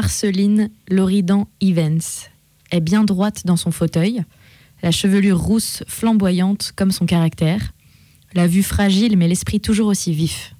Marceline 0.00 0.70
Loridan 0.88 1.46
Evans 1.60 2.00
est 2.70 2.80
bien 2.80 3.04
droite 3.04 3.42
dans 3.44 3.58
son 3.58 3.70
fauteuil, 3.70 4.22
la 4.82 4.92
chevelure 4.92 5.38
rousse 5.38 5.84
flamboyante 5.86 6.72
comme 6.74 6.90
son 6.90 7.04
caractère, 7.04 7.74
la 8.32 8.46
vue 8.46 8.62
fragile 8.62 9.18
mais 9.18 9.28
l'esprit 9.28 9.60
toujours 9.60 9.88
aussi 9.88 10.14
vif. 10.14 10.54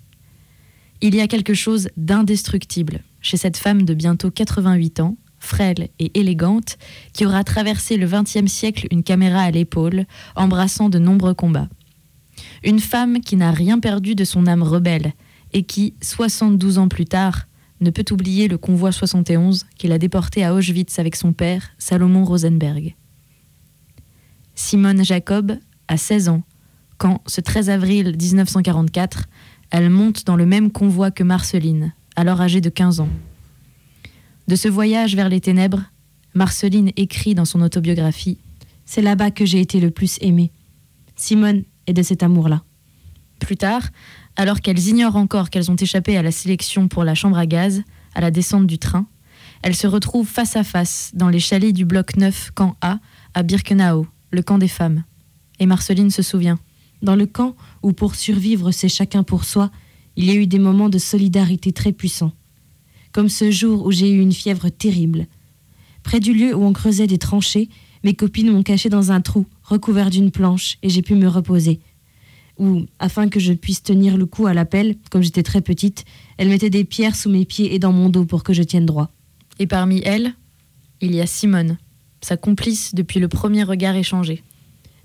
Il 1.00 1.14
y 1.14 1.22
a 1.22 1.26
quelque 1.26 1.54
chose 1.54 1.88
d'indestructible 1.96 3.00
chez 3.22 3.38
cette 3.38 3.56
femme 3.56 3.84
de 3.84 3.94
bientôt 3.94 4.30
88 4.30 5.00
ans, 5.00 5.16
frêle 5.38 5.88
et 5.98 6.20
élégante, 6.20 6.76
qui 7.14 7.24
aura 7.24 7.42
traversé 7.42 7.96
le 7.96 8.06
XXe 8.06 8.44
siècle 8.44 8.88
une 8.90 9.02
caméra 9.02 9.40
à 9.40 9.50
l'épaule, 9.50 10.04
embrassant 10.36 10.90
de 10.90 10.98
nombreux 10.98 11.32
combats. 11.32 11.70
Une 12.62 12.78
femme 12.78 13.20
qui 13.20 13.36
n'a 13.36 13.52
rien 13.52 13.80
perdu 13.80 14.14
de 14.14 14.24
son 14.24 14.46
âme 14.46 14.62
rebelle 14.62 15.14
et 15.54 15.62
qui, 15.62 15.94
72 16.02 16.76
ans 16.76 16.88
plus 16.88 17.06
tard, 17.06 17.46
ne 17.80 17.90
peut 17.90 18.04
oublier 18.10 18.48
le 18.48 18.58
convoi 18.58 18.92
71 18.92 19.66
qui 19.76 19.88
l'a 19.88 19.98
déporté 19.98 20.44
à 20.44 20.54
Auschwitz 20.54 20.98
avec 20.98 21.16
son 21.16 21.32
père, 21.32 21.70
Salomon 21.78 22.24
Rosenberg. 22.24 22.94
Simone 24.54 25.04
Jacob 25.04 25.56
a 25.88 25.96
16 25.96 26.28
ans 26.28 26.42
quand, 27.00 27.22
ce 27.26 27.40
13 27.40 27.70
avril 27.70 28.14
1944, 28.20 29.24
elle 29.70 29.88
monte 29.88 30.26
dans 30.26 30.36
le 30.36 30.44
même 30.44 30.70
convoi 30.70 31.10
que 31.10 31.22
Marceline, 31.22 31.94
alors 32.14 32.42
âgée 32.42 32.60
de 32.60 32.68
15 32.68 33.00
ans. 33.00 33.08
De 34.48 34.54
ce 34.54 34.68
voyage 34.68 35.16
vers 35.16 35.30
les 35.30 35.40
ténèbres, 35.40 35.82
Marceline 36.34 36.90
écrit 36.96 37.34
dans 37.34 37.46
son 37.46 37.62
autobiographie 37.62 38.36
C'est 38.84 39.00
là-bas 39.00 39.30
que 39.30 39.46
j'ai 39.46 39.60
été 39.60 39.80
le 39.80 39.90
plus 39.90 40.18
aimée. 40.20 40.52
Simone 41.16 41.62
est 41.86 41.94
de 41.94 42.02
cet 42.02 42.22
amour-là. 42.22 42.62
Plus 43.38 43.56
tard, 43.56 43.88
alors 44.40 44.62
qu'elles 44.62 44.88
ignorent 44.88 45.16
encore 45.16 45.50
qu'elles 45.50 45.70
ont 45.70 45.76
échappé 45.76 46.16
à 46.16 46.22
la 46.22 46.30
sélection 46.30 46.88
pour 46.88 47.04
la 47.04 47.14
chambre 47.14 47.36
à 47.36 47.44
gaz, 47.44 47.82
à 48.14 48.22
la 48.22 48.30
descente 48.30 48.66
du 48.66 48.78
train, 48.78 49.06
elles 49.60 49.76
se 49.76 49.86
retrouvent 49.86 50.26
face 50.26 50.56
à 50.56 50.64
face 50.64 51.10
dans 51.12 51.28
les 51.28 51.40
chalets 51.40 51.74
du 51.74 51.84
bloc 51.84 52.16
9 52.16 52.52
camp 52.54 52.74
A 52.80 53.00
à 53.34 53.42
Birkenau, 53.42 54.06
le 54.30 54.40
camp 54.40 54.56
des 54.56 54.66
femmes. 54.66 55.04
Et 55.58 55.66
Marceline 55.66 56.08
se 56.08 56.22
souvient. 56.22 56.58
Dans 57.02 57.16
le 57.16 57.26
camp 57.26 57.54
où 57.82 57.92
pour 57.92 58.14
survivre 58.14 58.70
c'est 58.70 58.88
chacun 58.88 59.24
pour 59.24 59.44
soi, 59.44 59.70
il 60.16 60.24
y 60.24 60.30
a 60.30 60.34
eu 60.34 60.46
des 60.46 60.58
moments 60.58 60.88
de 60.88 60.96
solidarité 60.96 61.72
très 61.72 61.92
puissants. 61.92 62.32
Comme 63.12 63.28
ce 63.28 63.50
jour 63.50 63.84
où 63.84 63.92
j'ai 63.92 64.10
eu 64.10 64.20
une 64.20 64.32
fièvre 64.32 64.70
terrible. 64.70 65.26
Près 66.02 66.18
du 66.18 66.32
lieu 66.32 66.56
où 66.56 66.64
on 66.64 66.72
creusait 66.72 67.06
des 67.06 67.18
tranchées, 67.18 67.68
mes 68.04 68.14
copines 68.14 68.50
m'ont 68.50 68.62
caché 68.62 68.88
dans 68.88 69.12
un 69.12 69.20
trou, 69.20 69.44
recouvert 69.62 70.08
d'une 70.08 70.30
planche, 70.30 70.78
et 70.82 70.88
j'ai 70.88 71.02
pu 71.02 71.14
me 71.14 71.28
reposer. 71.28 71.80
Ou, 72.60 72.84
afin 72.98 73.30
que 73.30 73.40
je 73.40 73.54
puisse 73.54 73.82
tenir 73.82 74.18
le 74.18 74.26
coup 74.26 74.46
à 74.46 74.52
la 74.52 74.66
pelle, 74.66 74.96
comme 75.10 75.22
j'étais 75.22 75.42
très 75.42 75.62
petite, 75.62 76.04
elles 76.36 76.50
mettaient 76.50 76.68
des 76.68 76.84
pierres 76.84 77.16
sous 77.16 77.30
mes 77.30 77.46
pieds 77.46 77.74
et 77.74 77.78
dans 77.78 77.90
mon 77.90 78.10
dos 78.10 78.26
pour 78.26 78.44
que 78.44 78.52
je 78.52 78.62
tienne 78.62 78.84
droit. 78.84 79.10
Et 79.58 79.66
parmi 79.66 80.02
elles, 80.04 80.34
il 81.00 81.14
y 81.14 81.22
a 81.22 81.26
Simone, 81.26 81.78
sa 82.20 82.36
complice 82.36 82.94
depuis 82.94 83.18
le 83.18 83.28
premier 83.28 83.62
regard 83.62 83.96
échangé. 83.96 84.42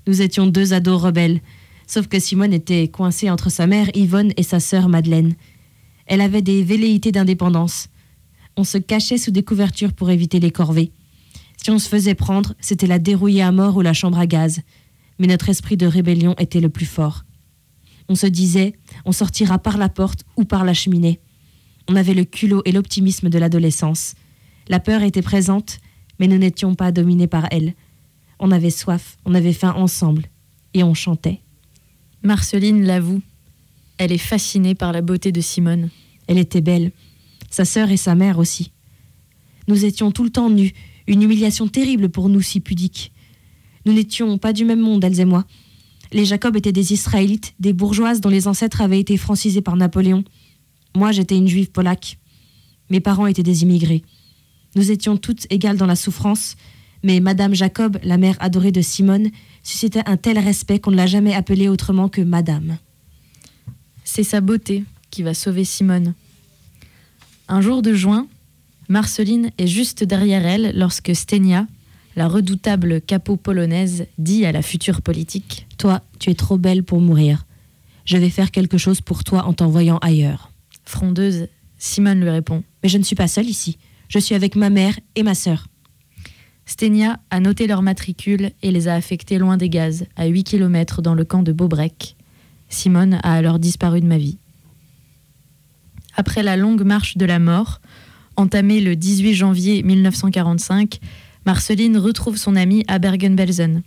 Nous 0.05 0.21
étions 0.21 0.47
deux 0.47 0.73
ados 0.73 1.01
rebelles, 1.01 1.39
sauf 1.87 2.07
que 2.07 2.19
Simone 2.19 2.53
était 2.53 2.89
coincée 2.89 3.29
entre 3.29 3.49
sa 3.49 3.67
mère 3.67 3.89
Yvonne 3.95 4.33
et 4.35 4.43
sa 4.43 4.59
sœur 4.59 4.89
Madeleine. 4.89 5.33
Elle 6.07 6.21
avait 6.21 6.41
des 6.41 6.61
velléités 6.61 7.13
d'indépendance. 7.13 7.87
On 8.57 8.63
se 8.63 8.77
cachait 8.77 9.17
sous 9.17 9.31
des 9.31 9.43
couvertures 9.43 9.93
pour 9.93 10.09
éviter 10.09 10.39
les 10.39 10.51
corvées. 10.51 10.91
Si 11.57 11.71
on 11.71 11.79
se 11.79 11.89
faisait 11.89 12.15
prendre, 12.15 12.53
c'était 12.59 12.87
la 12.87 12.99
dérouiller 12.99 13.41
à 13.41 13.51
mort 13.51 13.77
ou 13.77 13.81
la 13.81 13.93
chambre 13.93 14.19
à 14.19 14.27
gaz. 14.27 14.61
Mais 15.19 15.27
notre 15.27 15.49
esprit 15.49 15.77
de 15.77 15.87
rébellion 15.87 16.35
était 16.37 16.59
le 16.59 16.69
plus 16.69 16.85
fort. 16.85 17.24
On 18.09 18.15
se 18.15 18.27
disait, 18.27 18.73
on 19.05 19.11
sortira 19.11 19.59
par 19.59 19.77
la 19.77 19.89
porte 19.89 20.25
ou 20.37 20.45
par 20.45 20.63
la 20.63 20.73
cheminée. 20.73 21.19
On 21.87 21.95
avait 21.95 22.13
le 22.13 22.23
culot 22.23 22.61
et 22.65 22.71
l'optimisme 22.71 23.29
de 23.29 23.37
l'adolescence. 23.37 24.15
La 24.67 24.79
peur 24.79 25.03
était 25.03 25.21
présente, 25.21 25.79
mais 26.19 26.27
nous 26.27 26.37
n'étions 26.37 26.75
pas 26.75 26.91
dominés 26.91 27.27
par 27.27 27.47
elle. 27.51 27.73
On 28.39 28.51
avait 28.51 28.69
soif, 28.69 29.17
on 29.25 29.35
avait 29.35 29.53
faim 29.53 29.73
ensemble, 29.75 30.25
et 30.73 30.83
on 30.83 30.93
chantait. 30.93 31.41
Marceline 32.23 32.83
l'avoue. 32.83 33.21
Elle 33.97 34.11
est 34.11 34.17
fascinée 34.17 34.75
par 34.75 34.91
la 34.91 35.01
beauté 35.01 35.31
de 35.31 35.41
Simone. 35.41 35.89
Elle 36.27 36.37
était 36.37 36.61
belle. 36.61 36.91
Sa 37.49 37.65
sœur 37.65 37.91
et 37.91 37.97
sa 37.97 38.15
mère 38.15 38.39
aussi. 38.39 38.71
Nous 39.67 39.85
étions 39.85 40.11
tout 40.11 40.23
le 40.23 40.29
temps 40.29 40.49
nus, 40.49 40.73
une 41.07 41.21
humiliation 41.21 41.67
terrible 41.67 42.09
pour 42.09 42.29
nous 42.29 42.41
si 42.41 42.59
pudiques. 42.59 43.11
Nous 43.85 43.93
n'étions 43.93 44.37
pas 44.37 44.53
du 44.53 44.65
même 44.65 44.81
monde, 44.81 45.03
elles 45.03 45.19
et 45.19 45.25
moi. 45.25 45.45
Les 46.11 46.25
Jacob 46.25 46.55
étaient 46.55 46.71
des 46.71 46.93
Israélites, 46.93 47.53
des 47.59 47.73
bourgeoises 47.73 48.21
dont 48.21 48.29
les 48.29 48.47
ancêtres 48.47 48.81
avaient 48.81 48.99
été 48.99 49.17
francisés 49.17 49.61
par 49.61 49.75
Napoléon. 49.75 50.23
Moi, 50.95 51.11
j'étais 51.11 51.37
une 51.37 51.47
juive 51.47 51.71
polaque. 51.71 52.17
Mes 52.89 52.99
parents 52.99 53.27
étaient 53.27 53.43
des 53.43 53.63
immigrés. 53.63 54.03
Nous 54.75 54.91
étions 54.91 55.17
toutes 55.17 55.47
égales 55.49 55.77
dans 55.77 55.85
la 55.85 55.95
souffrance, 55.95 56.55
mais 57.03 57.19
Madame 57.19 57.53
Jacob, 57.55 57.97
la 58.03 58.17
mère 58.17 58.35
adorée 58.39 58.71
de 58.71 58.81
Simone, 58.81 59.29
suscitait 59.63 60.03
un 60.05 60.17
tel 60.17 60.37
respect 60.37 60.79
qu'on 60.79 60.91
ne 60.91 60.95
l'a 60.95 61.07
jamais 61.07 61.33
appelée 61.33 61.69
autrement 61.69 62.09
que 62.09 62.21
Madame. 62.21 62.77
C'est 64.03 64.23
sa 64.23 64.41
beauté 64.41 64.83
qui 65.11 65.23
va 65.23 65.33
sauver 65.33 65.63
Simone. 65.63 66.13
Un 67.47 67.61
jour 67.61 67.81
de 67.81 67.93
juin, 67.93 68.27
Marceline 68.89 69.51
est 69.57 69.67
juste 69.67 70.03
derrière 70.03 70.45
elle 70.45 70.73
lorsque 70.75 71.15
Stenia, 71.15 71.67
la 72.15 72.27
redoutable 72.27 73.01
capot 73.01 73.35
polonaise, 73.35 74.07
dit 74.17 74.45
à 74.45 74.51
la 74.51 74.61
future 74.61 75.01
politique 75.01 75.67
Toi, 75.77 76.01
tu 76.19 76.29
es 76.29 76.35
trop 76.35 76.57
belle 76.57 76.83
pour 76.83 77.01
mourir. 77.01 77.45
Je 78.05 78.17
vais 78.17 78.29
faire 78.29 78.51
quelque 78.51 78.77
chose 78.77 79.01
pour 79.01 79.23
toi 79.23 79.45
en 79.45 79.53
t'envoyant 79.53 79.97
ailleurs. 79.97 80.51
Frondeuse, 80.85 81.47
Simone 81.77 82.21
lui 82.21 82.29
répond 82.29 82.63
Mais 82.83 82.89
je 82.89 82.97
ne 82.97 83.03
suis 83.03 83.15
pas 83.15 83.27
seule 83.27 83.49
ici. 83.49 83.77
Je 84.07 84.19
suis 84.19 84.35
avec 84.35 84.55
ma 84.55 84.69
mère 84.69 84.97
et 85.15 85.23
ma 85.23 85.35
sœur. 85.35 85.67
Stenia 86.65 87.19
a 87.29 87.39
noté 87.39 87.67
leur 87.67 87.81
matricule 87.81 88.51
et 88.63 88.71
les 88.71 88.87
a 88.87 88.95
affectés 88.95 89.37
loin 89.37 89.57
des 89.57 89.69
gaz, 89.69 90.05
à 90.15 90.25
8 90.25 90.43
km 90.43 91.01
dans 91.01 91.13
le 91.13 91.23
camp 91.23 91.43
de 91.43 91.51
Beaubrec. 91.51 92.15
Simone 92.69 93.19
a 93.23 93.33
alors 93.33 93.59
disparu 93.59 94.01
de 94.01 94.07
ma 94.07 94.17
vie. 94.17 94.37
Après 96.15 96.43
la 96.43 96.57
longue 96.57 96.83
marche 96.83 97.17
de 97.17 97.25
la 97.25 97.39
mort, 97.39 97.81
entamée 98.35 98.81
le 98.81 98.95
18 98.95 99.33
janvier 99.33 99.83
1945, 99.83 100.99
Marceline 101.45 101.97
retrouve 101.97 102.37
son 102.37 102.55
amie 102.55 102.83
à 102.87 102.97
Bergen-Belsen. 102.97 103.83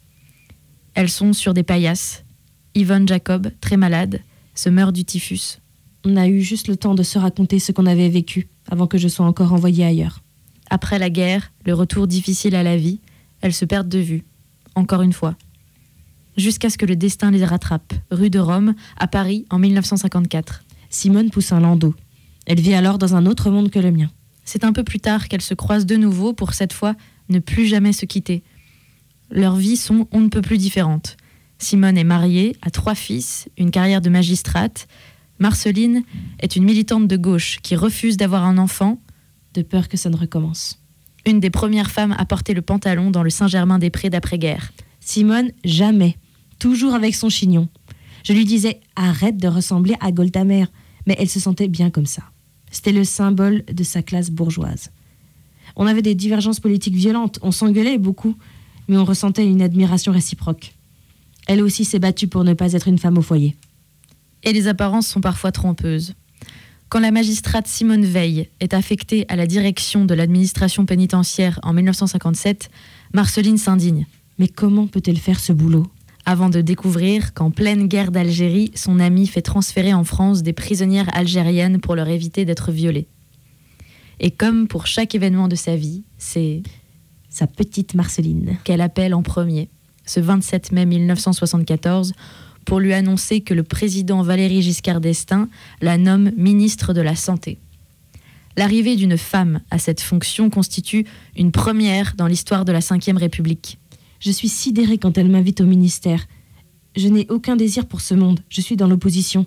Elles 0.94 1.08
sont 1.08 1.32
sur 1.32 1.54
des 1.54 1.64
paillasses. 1.64 2.24
Yvonne 2.76 3.08
Jacob, 3.08 3.50
très 3.60 3.76
malade, 3.76 4.20
se 4.54 4.68
meurt 4.68 4.94
du 4.94 5.04
typhus. 5.04 5.58
On 6.04 6.16
a 6.16 6.28
eu 6.28 6.40
juste 6.40 6.68
le 6.68 6.76
temps 6.76 6.94
de 6.94 7.02
se 7.02 7.18
raconter 7.18 7.58
ce 7.58 7.72
qu'on 7.72 7.86
avait 7.86 8.08
vécu 8.08 8.48
avant 8.70 8.86
que 8.86 8.96
je 8.96 9.08
sois 9.08 9.26
encore 9.26 9.52
envoyée 9.52 9.84
ailleurs. 9.84 10.20
Après 10.70 11.00
la 11.00 11.10
guerre, 11.10 11.50
le 11.66 11.74
retour 11.74 12.06
difficile 12.06 12.54
à 12.54 12.62
la 12.62 12.76
vie, 12.76 13.00
elles 13.40 13.54
se 13.54 13.64
perdent 13.64 13.88
de 13.88 13.98
vue, 13.98 14.24
encore 14.76 15.02
une 15.02 15.12
fois. 15.12 15.34
Jusqu'à 16.36 16.70
ce 16.70 16.78
que 16.78 16.86
le 16.86 16.94
destin 16.94 17.32
les 17.32 17.44
rattrape, 17.44 17.92
rue 18.12 18.30
de 18.30 18.38
Rome, 18.38 18.74
à 18.98 19.08
Paris, 19.08 19.46
en 19.50 19.58
1954. 19.58 20.62
Simone 20.90 21.30
pousse 21.30 21.50
un 21.50 21.58
landau. 21.58 21.94
Elle 22.46 22.60
vit 22.60 22.74
alors 22.74 22.98
dans 22.98 23.16
un 23.16 23.26
autre 23.26 23.50
monde 23.50 23.70
que 23.70 23.80
le 23.80 23.90
mien. 23.90 24.10
C'est 24.44 24.62
un 24.62 24.72
peu 24.72 24.84
plus 24.84 25.00
tard 25.00 25.26
qu'elles 25.26 25.42
se 25.42 25.54
croisent 25.54 25.86
de 25.86 25.96
nouveau 25.96 26.32
pour 26.32 26.54
cette 26.54 26.72
fois 26.72 26.94
ne 27.28 27.38
plus 27.38 27.66
jamais 27.66 27.92
se 27.92 28.06
quitter. 28.06 28.42
Leurs 29.30 29.56
vies 29.56 29.76
sont 29.76 30.08
on 30.12 30.20
ne 30.20 30.28
peut 30.28 30.42
plus 30.42 30.58
différentes. 30.58 31.16
Simone 31.58 31.98
est 31.98 32.04
mariée, 32.04 32.56
a 32.62 32.70
trois 32.70 32.94
fils, 32.94 33.48
une 33.58 33.70
carrière 33.70 34.00
de 34.00 34.10
magistrate. 34.10 34.86
Marceline 35.38 36.02
est 36.40 36.56
une 36.56 36.64
militante 36.64 37.08
de 37.08 37.16
gauche 37.16 37.58
qui 37.62 37.76
refuse 37.76 38.16
d'avoir 38.16 38.44
un 38.44 38.58
enfant, 38.58 39.00
De 39.54 39.62
peur 39.62 39.88
que 39.88 39.96
ça 39.96 40.10
ne 40.10 40.16
recommence. 40.16 40.80
une 41.26 41.40
des 41.40 41.50
premières 41.50 41.90
femmes 41.90 42.14
à 42.18 42.24
porter 42.24 42.54
le 42.54 42.62
pantalon 42.62 43.10
dans 43.10 43.22
le 43.22 43.30
Saint-Germain-des-Prés 43.30 44.10
d'après-guerre. 44.10 44.72
Simone, 45.00 45.50
jamais. 45.64 46.16
Toujours 46.58 46.94
avec 46.94 47.14
son 47.14 47.28
chignon. 47.28 47.68
Je 48.24 48.32
lui 48.32 48.44
disais 48.44 48.80
arrête 48.96 49.36
de 49.36 49.48
ressembler 49.48 49.94
à 50.00 50.12
Goldamer, 50.12 50.66
mais 51.06 51.16
elle 51.18 51.28
se 51.28 51.40
sentait 51.40 51.68
bien 51.68 51.90
comme 51.90 52.06
ça. 52.06 52.22
C'était 52.70 52.92
le 52.92 53.04
symbole 53.04 53.64
de 53.64 53.82
sa 53.84 54.02
classe 54.02 54.30
bourgeoise. 54.30 54.90
On 55.78 55.86
avait 55.86 56.02
des 56.02 56.16
divergences 56.16 56.60
politiques 56.60 56.96
violentes, 56.96 57.38
on 57.40 57.52
s'engueulait 57.52 57.98
beaucoup, 57.98 58.36
mais 58.88 58.98
on 58.98 59.04
ressentait 59.04 59.46
une 59.46 59.62
admiration 59.62 60.12
réciproque. 60.12 60.74
Elle 61.46 61.62
aussi 61.62 61.84
s'est 61.84 62.00
battue 62.00 62.26
pour 62.26 62.42
ne 62.44 62.52
pas 62.52 62.72
être 62.72 62.88
une 62.88 62.98
femme 62.98 63.16
au 63.16 63.22
foyer. 63.22 63.56
Et 64.42 64.52
les 64.52 64.66
apparences 64.66 65.06
sont 65.06 65.20
parfois 65.20 65.52
trompeuses. 65.52 66.14
Quand 66.88 67.00
la 67.00 67.12
magistrate 67.12 67.68
Simone 67.68 68.04
Veil 68.04 68.48
est 68.60 68.74
affectée 68.74 69.24
à 69.28 69.36
la 69.36 69.46
direction 69.46 70.04
de 70.04 70.14
l'administration 70.14 70.84
pénitentiaire 70.84 71.60
en 71.62 71.72
1957, 71.72 72.70
Marceline 73.14 73.58
s'indigne, 73.58 74.06
Mais 74.38 74.48
comment 74.48 74.86
peut-elle 74.86 75.18
faire 75.18 75.38
ce 75.38 75.52
boulot? 75.52 75.86
Avant 76.26 76.48
de 76.48 76.60
découvrir 76.60 77.34
qu'en 77.34 77.50
pleine 77.50 77.86
guerre 77.86 78.10
d'Algérie, 78.10 78.72
son 78.74 79.00
amie 79.00 79.26
fait 79.26 79.42
transférer 79.42 79.94
en 79.94 80.04
France 80.04 80.42
des 80.42 80.52
prisonnières 80.52 81.08
algériennes 81.16 81.80
pour 81.80 81.94
leur 81.94 82.08
éviter 82.08 82.44
d'être 82.44 82.72
violées. 82.72 83.06
Et 84.20 84.30
comme 84.30 84.68
pour 84.68 84.86
chaque 84.86 85.14
événement 85.14 85.48
de 85.48 85.54
sa 85.54 85.76
vie, 85.76 86.02
c'est 86.16 86.62
Sa 87.28 87.46
petite 87.46 87.94
Marceline. 87.94 88.58
qu'elle 88.64 88.80
appelle 88.80 89.14
en 89.14 89.22
premier, 89.22 89.68
ce 90.06 90.20
27 90.20 90.72
mai 90.72 90.86
1974, 90.86 92.12
pour 92.64 92.80
lui 92.80 92.92
annoncer 92.92 93.40
que 93.40 93.54
le 93.54 93.62
président 93.62 94.22
Valéry 94.22 94.60
Giscard 94.62 95.00
d'Estaing 95.00 95.48
la 95.80 95.96
nomme 95.96 96.32
ministre 96.36 96.92
de 96.92 97.00
la 97.00 97.14
Santé. 97.14 97.58
L'arrivée 98.56 98.96
d'une 98.96 99.16
femme 99.16 99.60
à 99.70 99.78
cette 99.78 100.00
fonction 100.00 100.50
constitue 100.50 101.06
une 101.36 101.52
première 101.52 102.14
dans 102.16 102.26
l'histoire 102.26 102.64
de 102.64 102.72
la 102.72 102.80
Ve 102.80 103.16
République. 103.16 103.78
Je 104.18 104.32
suis 104.32 104.48
sidérée 104.48 104.98
quand 104.98 105.16
elle 105.16 105.30
m'invite 105.30 105.60
au 105.60 105.64
ministère. 105.64 106.26
Je 106.96 107.06
n'ai 107.06 107.26
aucun 107.30 107.54
désir 107.54 107.86
pour 107.86 108.00
ce 108.00 108.14
monde. 108.14 108.40
Je 108.48 108.60
suis 108.60 108.76
dans 108.76 108.88
l'opposition. 108.88 109.46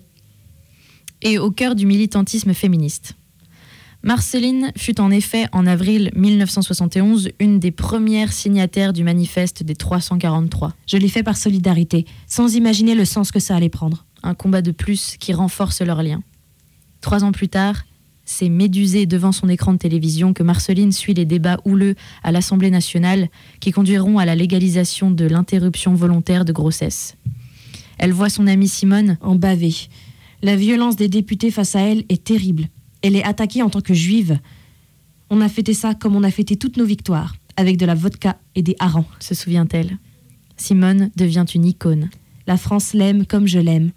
et 1.24 1.38
au 1.38 1.51
cœur 1.51 1.76
du 1.76 1.86
militantisme 1.86 2.53
féministe. 2.53 3.15
Marceline 4.03 4.71
fut 4.75 4.99
en 4.99 5.11
effet 5.11 5.45
en 5.51 5.67
avril 5.67 6.09
1971 6.15 7.29
une 7.39 7.59
des 7.59 7.69
premières 7.69 8.33
signataires 8.33 8.93
du 8.93 9.03
manifeste 9.03 9.61
des 9.61 9.75
343, 9.75 10.73
Je 10.87 10.97
l'ai 10.97 11.07
fait 11.07 11.21
par 11.21 11.37
solidarité, 11.37 12.05
sans 12.25 12.55
imaginer 12.55 12.95
le 12.95 13.05
sens 13.05 13.31
que 13.31 13.39
ça 13.39 13.55
allait 13.55 13.69
prendre. 13.69 14.05
un 14.23 14.33
combat 14.33 14.61
de 14.61 14.71
plus 14.71 15.17
qui 15.19 15.33
renforce 15.33 15.81
leurs 15.81 16.03
liens. 16.03 16.21
Trois 17.01 17.23
ans 17.23 17.31
plus 17.31 17.49
tard, 17.49 17.83
c'est 18.25 18.49
médusé 18.49 19.07
devant 19.07 19.31
son 19.31 19.49
écran 19.49 19.73
de 19.73 19.79
télévision 19.79 20.33
que 20.33 20.43
Marceline 20.43 20.91
suit 20.91 21.15
les 21.15 21.25
débats 21.25 21.59
houleux 21.65 21.95
à 22.23 22.31
l'Assemblée 22.31 22.69
nationale 22.69 23.29
qui 23.59 23.71
conduiront 23.71 24.19
à 24.19 24.25
la 24.25 24.35
légalisation 24.35 25.09
de 25.11 25.25
l'interruption 25.25 25.93
volontaire 25.95 26.45
de 26.45 26.53
grossesse. 26.53 27.17
Elle 27.97 28.13
voit 28.13 28.29
son 28.29 28.47
amie 28.47 28.67
Simone 28.67 29.17
En 29.21 29.35
bavé. 29.35 29.73
La 30.41 30.55
violence 30.55 30.95
des 30.95 31.07
députés 31.07 31.51
face 31.51 31.75
à 31.75 31.81
elle 31.81 32.03
est 32.09 32.23
terrible. 32.23 32.67
Elle 33.01 33.15
est 33.15 33.23
attaquée 33.23 33.61
en 33.61 33.69
tant 33.69 33.81
que 33.81 33.93
juive. 33.93 34.39
On 35.29 35.41
a 35.41 35.49
fêté 35.49 35.73
ça 35.73 35.95
comme 35.95 36.15
on 36.15 36.23
a 36.23 36.31
fêté 36.31 36.55
toutes 36.55 36.77
nos 36.77 36.85
victoires, 36.85 37.35
avec 37.57 37.77
de 37.77 37.85
la 37.85 37.95
vodka 37.95 38.37
et 38.55 38.61
des 38.61 38.75
harengs. 38.79 39.05
se 39.19 39.35
souvient-elle. 39.35 39.97
Simone 40.57 41.09
devient 41.15 41.45
une 41.53 41.65
icône. 41.65 42.09
La 42.47 42.57
France 42.57 42.93
l'aime 42.93 43.25
comme 43.25 43.47
je 43.47 43.59
l'aime. 43.59 43.91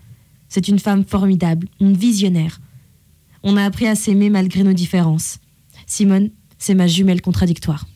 C'est 0.49 0.69
une 0.69 0.79
femme 0.79 1.05
formidable, 1.05 1.69
une 1.81 1.97
visionnaire. 1.97 2.61
On 3.43 3.57
a 3.57 3.65
appris 3.65 3.87
à 3.87 3.95
s'aimer 3.95 4.31
malgré 4.31 4.63
nos 4.63 4.73
différences. 4.73 5.39
Simone, 5.87 6.31
c'est 6.59 6.75
ma 6.75 6.87
jumelle 6.87 7.21
contradictoire. 7.21 7.87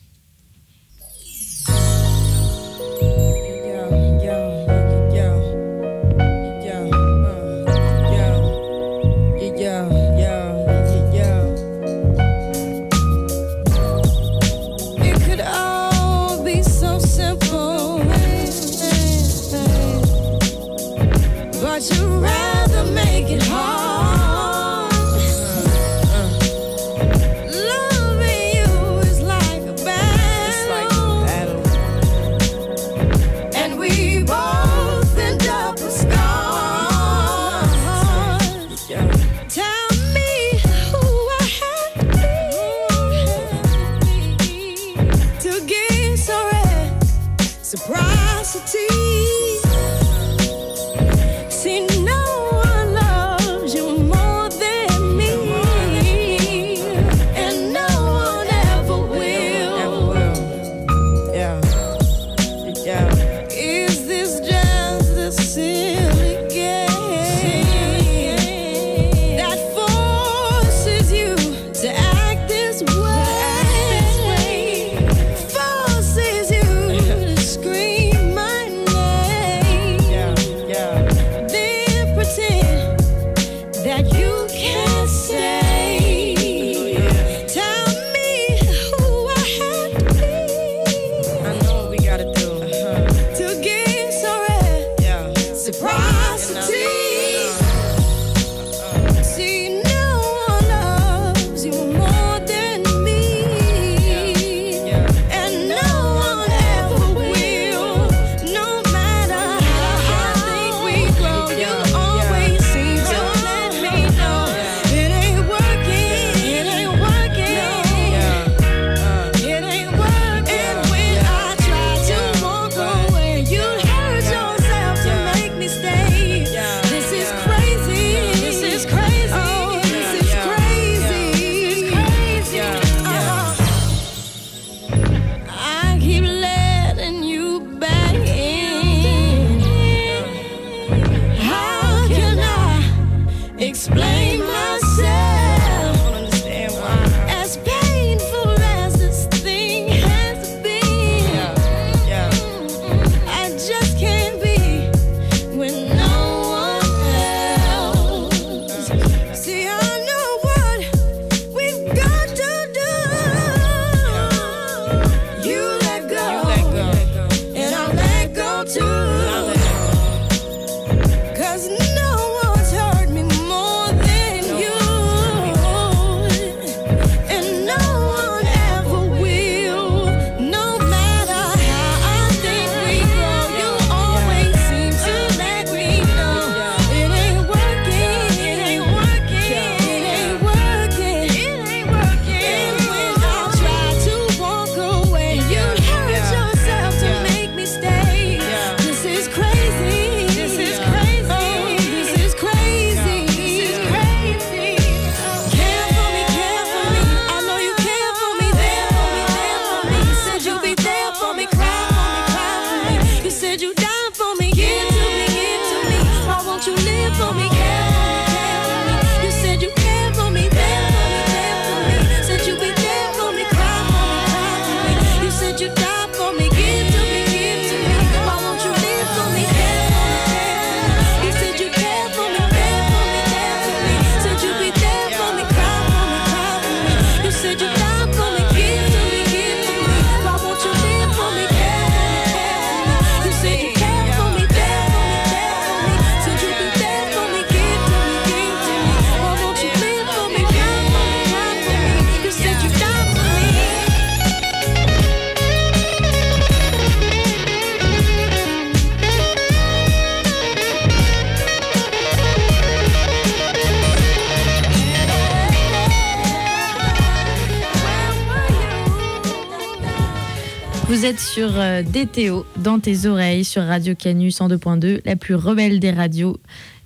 Êtes 271.09 271.19
sur 271.19 271.59
euh, 271.59 271.81
DTO, 271.81 272.45
dans 272.57 272.79
tes 272.79 273.07
oreilles, 273.07 273.43
sur 273.43 273.63
Radio 273.63 273.95
Canu 273.95 274.29
102.2, 274.29 275.01
la 275.05 275.15
plus 275.15 275.33
rebelle 275.33 275.79
des 275.79 275.89
radios. 275.89 276.37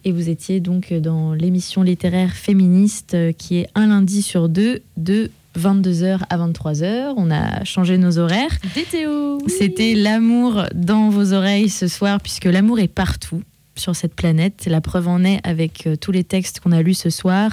Et 0.05 0.13
vous 0.13 0.30
étiez 0.30 0.61
donc 0.61 0.93
dans 0.93 1.34
l'émission 1.34 1.82
littéraire 1.84 2.32
féministe 2.32 3.15
euh, 3.15 3.34
qui 3.34 3.57
est 3.57 3.67
un 3.76 3.88
lundi 3.88 4.21
sur 4.21 4.47
deux, 4.47 4.82
de 4.95 5.30
22h 5.59 6.19
à 6.30 6.38
23h. 6.38 7.15
On 7.17 7.32
a 7.32 7.65
changé 7.65 7.97
nos 7.97 8.17
horaires. 8.17 8.57
DTO 8.74 9.39
C'était 9.49 9.93
l'amour 9.93 10.67
dans 10.74 11.09
vos 11.09 11.34
oreilles 11.34 11.67
ce 11.67 11.89
soir, 11.89 12.21
puisque 12.21 12.45
l'amour 12.45 12.80
est 12.80 12.88
partout 12.88 13.41
sur 13.76 13.93
cette 13.93 14.15
planète. 14.15 14.67
La 14.67 14.80
preuve 14.80 15.09
en 15.09 15.26
est 15.26 15.41
avec 15.43 15.86
euh, 15.86 15.97
tous 15.97 16.13
les 16.13 16.24
textes 16.24 16.61
qu'on 16.61 16.71
a 16.71 16.82
lus 16.82 16.93
ce 16.93 17.09
soir. 17.09 17.51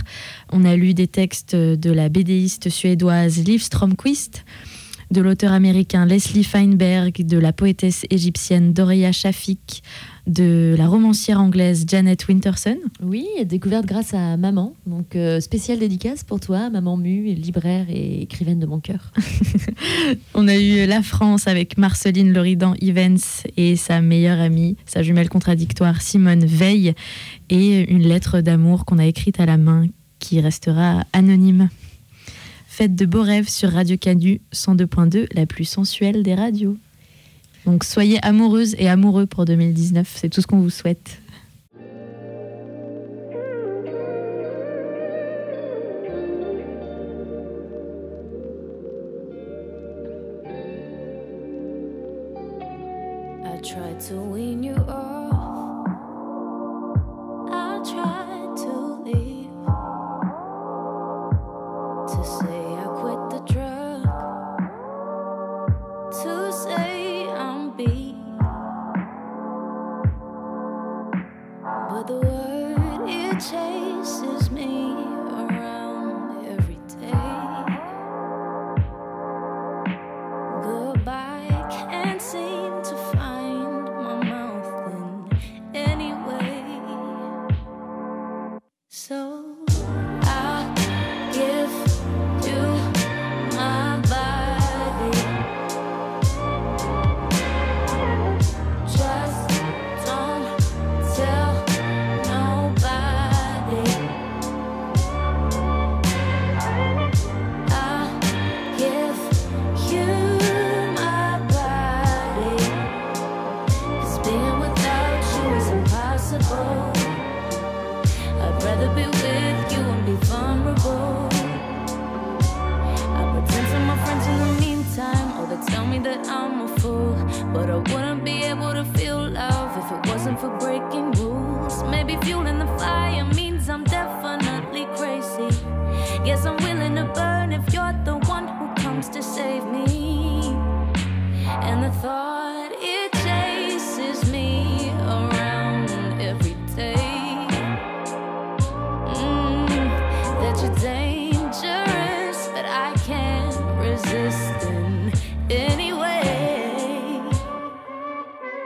On 0.52 0.64
a 0.64 0.76
lu 0.76 0.94
des 0.94 1.08
textes 1.08 1.56
de 1.56 1.90
la 1.90 2.08
bédéiste 2.08 2.68
suédoise 2.68 3.38
Liv 3.38 3.60
Stromquist, 3.60 4.44
de 5.10 5.20
l'auteur 5.20 5.52
américain 5.52 6.06
Leslie 6.06 6.44
Feinberg, 6.44 7.24
de 7.24 7.38
la 7.38 7.52
poétesse 7.52 8.04
égyptienne 8.10 8.72
Doria 8.72 9.12
Shafik, 9.12 9.82
de 10.26 10.74
la 10.78 10.86
romancière 10.86 11.40
anglaise 11.40 11.84
Janet 11.88 12.28
Winterson. 12.28 12.76
Oui, 13.02 13.26
découverte 13.44 13.86
grâce 13.86 14.14
à 14.14 14.36
maman. 14.36 14.74
Donc, 14.86 15.16
euh, 15.16 15.40
spéciale 15.40 15.80
dédicace 15.80 16.22
pour 16.22 16.38
toi, 16.38 16.70
maman 16.70 16.96
Mu, 16.96 17.34
libraire 17.34 17.86
et 17.88 18.22
écrivaine 18.22 18.60
de 18.60 18.66
mon 18.66 18.78
cœur. 18.78 19.12
On 20.34 20.46
a 20.46 20.56
eu 20.56 20.86
la 20.86 21.02
France 21.02 21.48
avec 21.48 21.76
Marceline 21.78 22.32
Loridan 22.32 22.74
Evans 22.80 23.18
et 23.56 23.76
sa 23.76 24.00
meilleure 24.00 24.40
amie, 24.40 24.76
sa 24.86 25.02
jumelle 25.02 25.28
contradictoire 25.28 26.00
Simone 26.02 26.44
Veil, 26.44 26.94
et 27.48 27.90
une 27.90 28.06
lettre 28.06 28.40
d'amour 28.40 28.84
qu'on 28.84 28.98
a 28.98 29.06
écrite 29.06 29.40
à 29.40 29.46
la 29.46 29.56
main 29.56 29.86
qui 30.20 30.40
restera 30.40 31.04
anonyme. 31.12 31.68
Faites 32.72 32.94
de 32.94 33.04
beaux 33.04 33.22
rêves 33.22 33.48
sur 33.48 33.72
Radio 33.72 33.96
Canu 33.96 34.40
102.2, 34.54 35.26
la 35.34 35.44
plus 35.44 35.64
sensuelle 35.64 36.22
des 36.22 36.36
radios. 36.36 36.76
Donc 37.66 37.82
soyez 37.82 38.24
amoureuses 38.24 38.76
et 38.78 38.88
amoureux 38.88 39.26
pour 39.26 39.44
2019, 39.44 40.08
c'est 40.14 40.28
tout 40.28 40.40
ce 40.40 40.46
qu'on 40.46 40.60
vous 40.60 40.70
souhaite. 40.70 41.20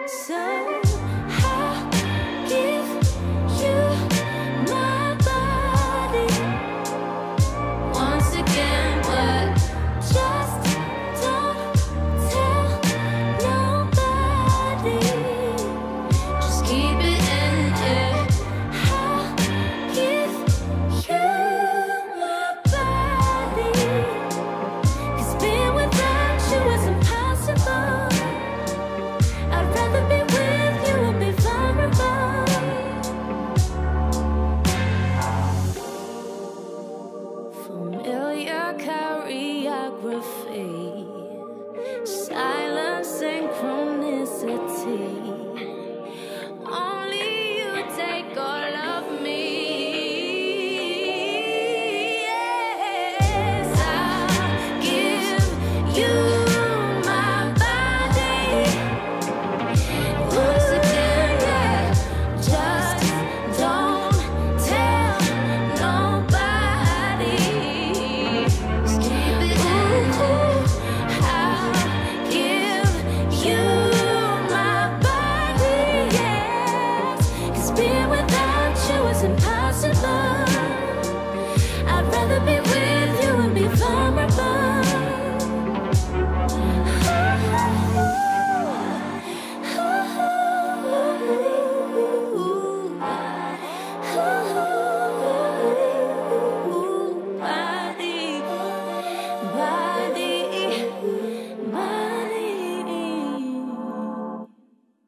So. 0.07 0.74